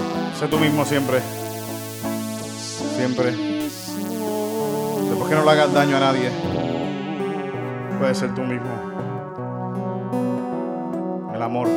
sé 0.41 0.49
tú 0.49 0.59
mismo 0.59 0.87
siempre. 0.87 1.44
Siempre. 3.05 3.33
Después 3.33 5.29
que 5.29 5.35
no 5.35 5.45
le 5.45 5.51
hagas 5.51 5.75
daño 5.75 5.99
a 5.99 6.01
nadie, 6.01 6.31
puedes 7.99 8.17
ser 8.17 8.35
tú 8.35 8.41
mismo. 8.41 8.65
El 11.35 11.43
amor 11.43 11.69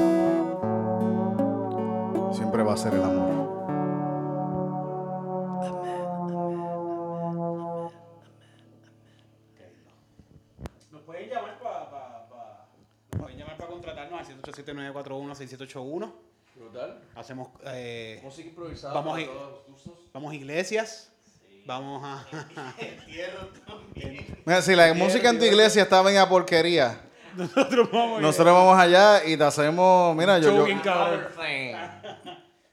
siempre 2.33 2.63
va 2.63 2.71
a 2.71 2.77
ser 2.77 2.93
el 2.93 3.03
amor. 3.03 3.29
Nos 10.89 11.01
pueden 11.01 11.29
llamar 11.29 11.59
para 11.59 11.91
pa, 11.91 12.29
pa, 12.29 12.69
nos 13.11 13.21
pueden 13.21 13.37
llamar 13.37 13.57
para 13.57 13.69
contratarnos 13.69 14.29
al 14.29 14.41
187-941-6781. 14.43 16.09
Brutal. 16.55 17.01
Hacemos 17.15 17.49
eh, 17.65 18.21
Música 18.23 18.47
improvisada. 18.47 18.93
Vamos 18.93 19.19
para 19.19 19.25
todos 19.25 19.51
los 19.51 19.67
gustos. 19.67 19.93
vamos 20.13 20.31
a 20.31 20.35
iglesias. 20.35 21.11
Vamos 21.67 22.01
a 22.03 22.25
Mira, 24.45 24.61
si 24.61 24.75
la 24.75 24.93
música 24.93 25.29
en 25.29 25.39
tu 25.39 25.45
iglesia 25.45 25.83
está 25.83 26.01
media 26.01 26.27
porquería, 26.27 27.01
nosotros 27.35 27.89
vamos 27.91 28.21
nosotros 28.21 28.53
vamos 28.53 28.79
allá 28.79 29.25
y 29.25 29.35
te 29.35 29.43
hacemos, 29.43 30.15
mira, 30.15 30.39
yo, 30.39 30.65
yo 30.65 30.81
cabrón. 30.81 31.27
Eh, 31.43 31.75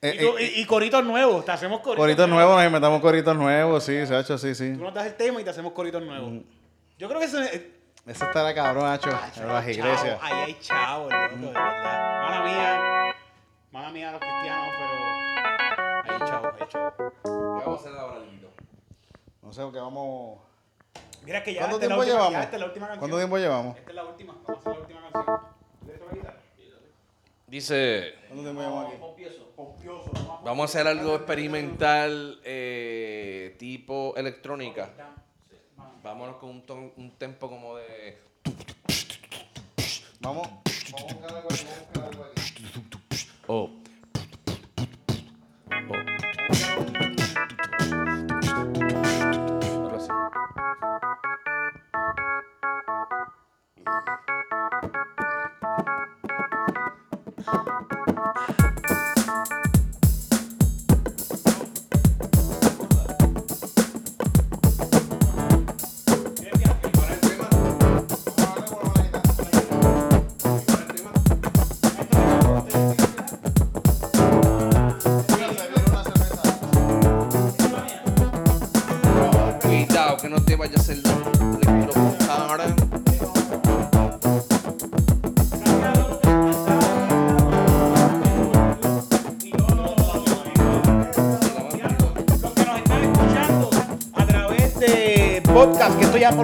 Y, 0.03 0.07
eh, 0.07 0.53
y- 0.57 0.61
y 0.61 0.64
coritos 0.66 1.03
nuevos, 1.05 1.45
te 1.45 1.51
hacemos 1.53 1.80
coritos, 1.80 2.03
coritos 2.03 2.28
nuevos, 2.28 2.55
nos 2.57 2.64
inventamos 2.66 3.01
coritos 3.01 3.36
nuevos, 3.36 3.82
sí, 3.82 4.07
se 4.07 4.14
ha 4.14 4.20
hecho, 4.20 4.36
sí, 4.38 4.55
sí. 4.55 4.74
Tú 4.76 4.84
nos 4.84 4.95
das 4.95 5.07
el 5.07 5.14
tema 5.14 5.40
y 5.40 5.45
te 5.45 5.51
hacemos 5.51 5.72
coritos 5.72 6.03
nuevos. 6.03 6.30
Mm. 6.30 6.40
Yo 6.99 7.09
creo 7.09 7.18
que 7.20 7.26
eso 7.26 7.40
es. 7.42 7.62
Eso 8.07 8.24
estará 8.26 8.55
cabrón, 8.55 8.84
Nacho, 8.84 9.09
en 9.40 9.49
las 9.49 9.66
iglesias. 9.66 10.18
Ahí 10.20 10.42
hay 10.47 10.59
chavos, 10.61 11.11
loco, 11.11 11.36
de 11.36 11.47
verdad. 11.47 12.22
Mala 12.22 12.45
mía. 12.45 13.14
Mala 13.72 13.90
mía 13.90 14.09
a 14.11 14.12
los 14.12 14.20
cristianos, 14.20 14.68
pero. 14.78 14.92
Ahí 16.05 16.11
hay 16.22 16.28
chavos, 16.28 16.53
hay 16.61 16.68
chavos. 16.68 16.92
¿Qué 16.99 17.64
vamos 17.64 17.66
a 17.66 17.74
hacer 17.88 17.99
ahora, 17.99 18.18
Lito? 18.30 18.43
No 19.45 19.53
sé, 19.53 19.62
porque 19.62 19.78
vamos... 19.78 20.38
Mira 21.24 21.42
que 21.42 21.55
ya 21.55 21.61
¿Cuánto 21.61 21.76
la 21.76 21.80
tiempo 21.80 21.99
última, 22.01 22.14
llevamos? 22.16 22.32
ya 22.32 22.42
esta 22.42 22.57
es 22.57 22.61
la 22.61 22.66
última 22.66 22.86
canción. 22.86 23.01
¿Cuánto 23.01 23.16
tiempo 23.16 23.38
llevamos? 23.38 23.76
Esta 23.78 23.90
es 23.90 23.97
la 23.97 24.05
última, 24.05 24.32
vamos 24.34 24.49
a 24.49 24.53
hacer 24.61 24.72
la 24.74 24.80
última 24.80 25.01
canción. 25.11 25.55
Dice, 27.47 28.14
¿Cuánto 28.28 28.42
tiempo 28.42 28.61
llevamos 28.61 28.86
aquí? 28.88 28.97
Pompioso, 29.57 30.11
vamos 30.12 30.40
a 30.40 30.45
vamos 30.45 30.61
a 30.62 30.64
hacer 30.64 30.86
algo 30.88 31.14
experimental 31.14 32.40
eh, 32.45 33.55
tipo 33.59 34.14
electrónica. 34.16 34.90
Vámonos 36.03 36.36
con 36.36 36.51
un, 36.51 36.66
ton- 36.66 36.92
un 36.97 37.11
tempo 37.16 37.49
como 37.49 37.76
de... 37.76 38.18
Vamos, 40.20 40.49
vamos 40.49 41.11
a 41.11 41.14
buscar 41.14 41.36
algo 41.36 41.49
aquí, 41.51 41.64
vamos 41.64 41.78
a 41.78 41.80
buscar 41.80 42.05
algo 42.05 42.24
aquí. 42.24 42.64
Oh. 43.47 43.70
Thank 50.64 50.82
you. 54.28 54.43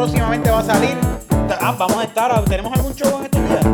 Próximamente 0.01 0.51
va 0.51 0.61
a 0.61 0.65
salir. 0.65 0.97
Ah, 1.61 1.75
vamos 1.79 1.99
a 1.99 2.05
estar, 2.05 2.45
¿tenemos 2.47 2.73
algún 2.73 2.95
show 2.95 3.19
en 3.19 3.25
estos 3.25 3.43
días? 3.43 3.65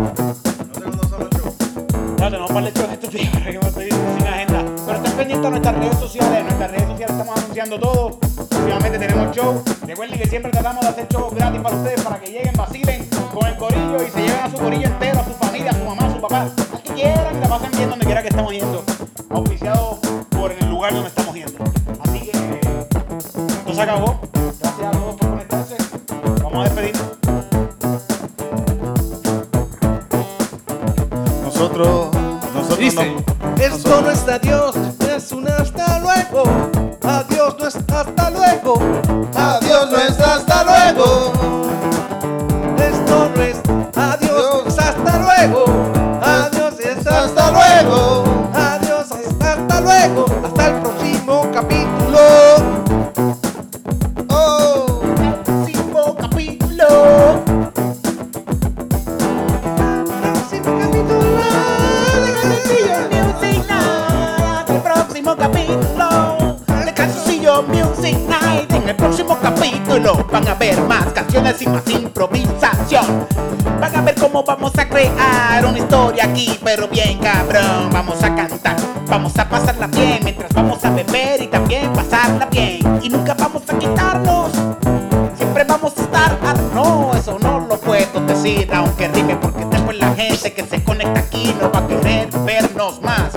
Ya 2.19 2.31
tenemos 2.31 2.51
un 2.51 2.57
par 2.57 2.65
de 2.65 2.73
shows 2.73 2.91
estos 2.91 3.11
días, 3.13 3.33
ahora 3.35 3.53
que 3.53 3.59
me 3.61 3.69
estoy 3.69 3.89
sin 3.91 4.27
agenda. 4.27 4.65
Pero 4.87 4.99
estén 4.99 5.13
pendientes 5.13 5.47
a 5.47 5.51
nuestras 5.51 5.77
redes 5.77 5.99
sociales. 6.01 6.39
En 6.39 6.47
nuestras 6.47 6.71
redes 6.73 6.89
sociales 6.89 7.17
estamos 7.17 7.39
anunciando 7.39 7.79
todo. 7.79 8.19
Próximamente 8.19 8.99
tenemos 8.99 9.37
show. 9.37 9.63
Recuerden 9.87 10.19
que 10.19 10.27
siempre 10.27 10.51
tratamos 10.51 10.81
de 10.81 10.89
hacer 10.89 11.07
shows 11.09 11.33
gratis 11.33 11.61
para 11.61 11.77
ustedes, 11.77 12.01
para 12.01 12.19
que 12.19 12.27
lleguen, 12.33 12.55
vacilen 12.57 13.09
con 13.33 13.47
el 13.47 13.57
corillo 13.57 14.03
y 14.05 14.11
se 14.11 14.23
lleven 14.23 14.41
a 14.43 14.51
su 14.51 14.57
corillo 14.57 14.87
entero, 14.87 15.21
a 15.21 15.25
su 15.25 15.31
familia, 15.31 15.71
a 15.71 15.75
su 15.75 15.85
mamá, 15.85 16.07
a 16.07 16.13
su 16.13 16.21
papá, 16.21 16.41
a 16.41 16.83
que 16.83 16.93
quieran 16.93 17.37
y 17.37 17.41
la 17.41 17.49
pasen 17.49 17.71
bien 17.71 17.89
donde 17.89 18.05
quiera 18.05 18.23
que 18.23 18.29
estamos 18.29 18.53
yendo. 18.53 18.85
Auspiciado 19.31 20.01
por 20.31 20.51
el 20.51 20.69
lugar 20.69 20.93
donde 20.93 21.09
estamos 21.09 21.35
yendo. 21.37 21.65
Así 22.03 22.19
que 22.19 22.33
esto 22.33 23.75
se 23.75 23.83
acabó. 23.83 24.19
Dice, 32.79 33.17
esto 33.59 34.03
no 34.03 34.11
es 34.11 34.29
adiós, 34.29 34.77
es 35.17 35.33
un 35.33 35.49
hasta 35.49 35.99
luego. 36.01 36.45
Adiós 37.03 37.57
no 37.59 37.67
es 37.67 37.77
hasta 37.77 38.31
luego. 38.31 38.79
Adiós, 39.35 39.91
no 39.91 39.97
es 39.99 40.21
hasta 40.21 40.65
luego. 40.65 41.66
Vamos 77.49 78.25
a 78.25 78.35
cantar, 78.35 78.77
vamos 79.07 79.39
a 79.39 79.49
pasarla 79.49 79.87
bien 79.87 80.19
mientras 80.25 80.53
vamos 80.53 80.85
a 80.85 80.91
beber 80.91 81.41
y 81.41 81.47
también 81.47 81.93
pasarla 81.93 82.47
bien. 82.47 82.81
Y 83.03 83.09
nunca 83.09 83.35
vamos 83.35 83.63
a 83.69 83.79
quitarnos 83.79 84.51
Siempre 85.37 85.65
vamos 85.65 85.93
a 85.97 86.03
estar. 86.03 86.39
ah, 86.43 86.55
no, 86.75 87.15
eso 87.15 87.39
no 87.39 87.61
lo 87.61 87.79
puedo 87.79 88.21
decir, 88.27 88.69
aunque 88.75 89.07
rime, 89.09 89.37
porque 89.37 89.65
después 89.65 89.97
la 89.99 90.13
gente 90.15 90.53
que 90.53 90.65
se 90.65 90.83
conecta 90.83 91.21
aquí 91.21 91.55
no 91.61 91.71
va 91.71 91.79
a 91.81 91.87
querer 91.87 92.29
vernos 92.45 93.01
más. 93.01 93.31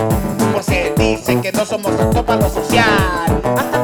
Porque 0.52 0.92
dicen 0.96 1.40
que 1.40 1.52
no 1.52 1.64
somos 1.64 1.92
lo 1.92 2.50
social. 2.50 3.79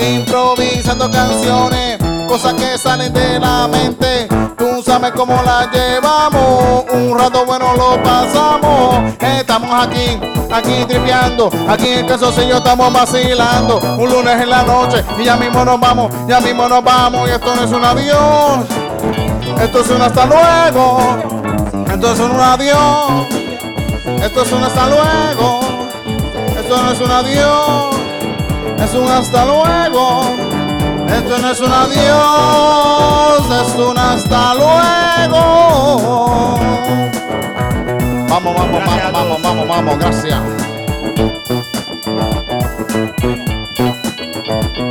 Improvisando 0.00 1.10
canciones, 1.10 1.98
cosas 2.26 2.54
que 2.54 2.78
salen 2.78 3.12
de 3.12 3.38
la 3.38 3.68
mente. 3.68 4.28
Tú 4.56 4.82
sabes 4.84 5.12
cómo 5.12 5.40
las 5.42 5.70
llevamos, 5.72 6.84
un 6.92 7.18
rato 7.18 7.44
bueno 7.44 7.74
lo 7.74 8.02
pasamos. 8.02 9.14
Estamos 9.20 9.86
aquí, 9.86 10.18
aquí 10.52 10.84
tripeando, 10.86 11.50
aquí 11.68 11.88
en 11.88 12.06
Calzoncillo 12.06 12.56
estamos 12.56 12.92
vacilando. 12.92 13.78
Un 13.98 14.10
lunes 14.10 14.40
en 14.40 14.50
la 14.50 14.62
noche 14.62 15.04
y 15.18 15.24
ya 15.24 15.36
mismo 15.36 15.64
nos 15.64 15.78
vamos, 15.78 16.12
ya 16.26 16.40
mismo 16.40 16.68
nos 16.68 16.82
vamos. 16.82 17.28
Y 17.28 17.32
esto 17.32 17.54
no 17.54 17.64
es 17.64 17.70
un 17.70 17.84
adiós, 17.84 18.66
esto 19.60 19.80
es 19.80 19.90
un 19.90 20.02
hasta 20.02 20.26
luego, 20.26 20.98
esto 21.92 22.12
es 22.12 22.20
un 22.20 22.40
adiós. 22.40 23.44
Esto 24.22 24.42
es 24.42 24.52
un 24.52 24.62
hasta 24.62 24.86
luego. 24.88 25.60
Esto 26.58 26.82
no 26.82 26.92
es 26.92 27.00
un 27.00 27.10
adiós. 27.10 28.03
Es 28.78 28.94
un 28.94 29.08
hasta 29.10 29.44
luego. 29.44 30.36
Esto 31.08 31.38
no 31.38 31.50
es 31.50 31.60
un 31.60 31.72
adiós. 31.72 33.50
Es 33.50 33.74
un 33.76 33.98
hasta 33.98 34.54
luego. 34.54 35.40
Vamos, 38.28 38.54
vamos, 38.54 38.80
Gracias 38.80 39.12
vamos, 39.12 39.42
vamos, 39.42 39.68
vamos, 39.68 39.68
vamos. 39.68 39.98
Gracias. 39.98 40.40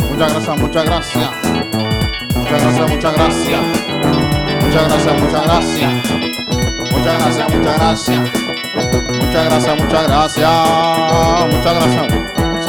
Muchas 0.10 0.32
gracias, 0.32 0.58
muchas 0.58 0.86
gracias. 0.86 1.30
Muchas 2.36 2.62
gracias, 2.62 2.90
muchas 2.90 3.14
gracias. 3.14 3.62
Muchas 4.62 4.88
gracias, 4.88 5.22
muchas 5.22 5.44
gracias. 5.46 5.92
Muchas 6.92 7.20
gracias, 7.20 7.50
muchas 7.54 7.78
gracias. 7.78 8.20
Muchas 9.34 9.46
gracias, 9.46 9.78
muchas 9.78 10.08
gracias. 10.08 10.50
Muchas 11.52 11.74
gracias. 11.74 12.33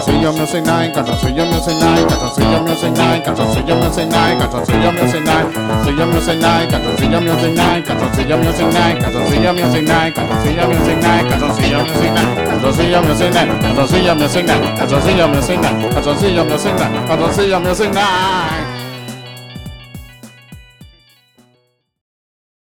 Calzoncillo 0.00 0.32
Music 0.32 0.64
Night, 0.64 0.94
Calzoncillo 0.94 1.44
Music 1.44 1.74
Night, 1.78 2.06
Calzoncillo 2.08 2.62
Music 2.62 2.96
Night, 2.96 3.22
Calzoncillo 3.22 3.76
Music 3.76 4.06
Night, 4.08 4.38
Calzoncillo 4.38 4.92
Music 4.92 5.20
Night, 5.20 5.52
Calzoncillo 5.52 6.06
Music 6.06 6.40
Night, 6.40 6.70
Calzoncillo 6.70 7.18
Music 7.20 7.52
Night, 7.52 7.84
Calzoncillo 7.84 8.36
Music 8.38 8.68
Night, 8.72 8.96
Calzoncillo 8.96 9.52
Music 9.52 9.84
Night, 9.86 10.14
Calzoncillo 10.16 10.64
Music 10.64 11.02
Night, 11.02 11.28
Calzoncillo 11.28 11.82
Music 11.82 12.12
Night, 12.12 12.38
Calzoncillo 12.48 13.02
Music 13.04 13.34
Night, 13.34 13.60
Calzoncillo 13.60 14.14
Music 14.14 14.46
Night, 14.46 14.78
Calzoncillo 14.78 15.28
Music 15.28 15.58
Night, 15.60 15.92
Calzoncillo 15.92 16.44
Music 16.44 16.74
Night, 16.78 17.06
Calzoncillo 17.06 17.60
Music 17.60 17.92
Night. 17.92 18.69